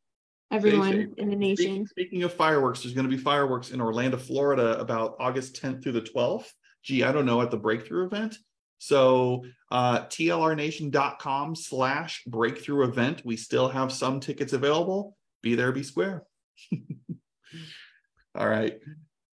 [0.51, 1.07] everyone safe.
[1.17, 1.85] in the nation.
[1.87, 5.93] Speaking of fireworks, there's going to be fireworks in Orlando, Florida, about August 10th through
[5.93, 6.51] the 12th.
[6.83, 8.37] Gee, I don't know at the breakthrough event.
[8.79, 13.21] So uh, tlrnation.com slash breakthrough event.
[13.23, 15.15] We still have some tickets available.
[15.41, 16.23] Be there, be square.
[18.35, 18.79] All right.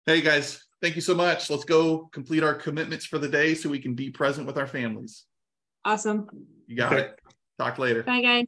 [0.06, 1.50] Hey guys, thank you so much.
[1.50, 4.68] Let's go complete our commitments for the day so we can be present with our
[4.68, 5.24] families.
[5.84, 6.28] Awesome.
[6.68, 7.02] You got Okay.
[7.06, 7.18] it.
[7.58, 8.04] Talk later.
[8.04, 8.46] Bye, guys.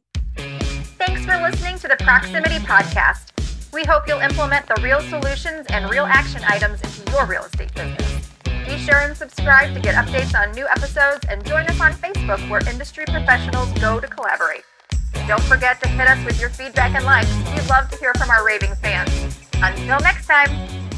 [0.97, 3.33] Thanks for listening to the Proximity Podcast.
[3.73, 7.73] We hope you'll implement the real solutions and real action items into your real estate
[7.75, 8.29] business.
[8.45, 12.39] Be sure and subscribe to get updates on new episodes and join us on Facebook
[12.49, 14.63] where industry professionals go to collaborate.
[15.27, 17.35] Don't forget to hit us with your feedback and likes.
[17.53, 19.11] We'd love to hear from our raving fans.
[19.55, 20.88] Until next time.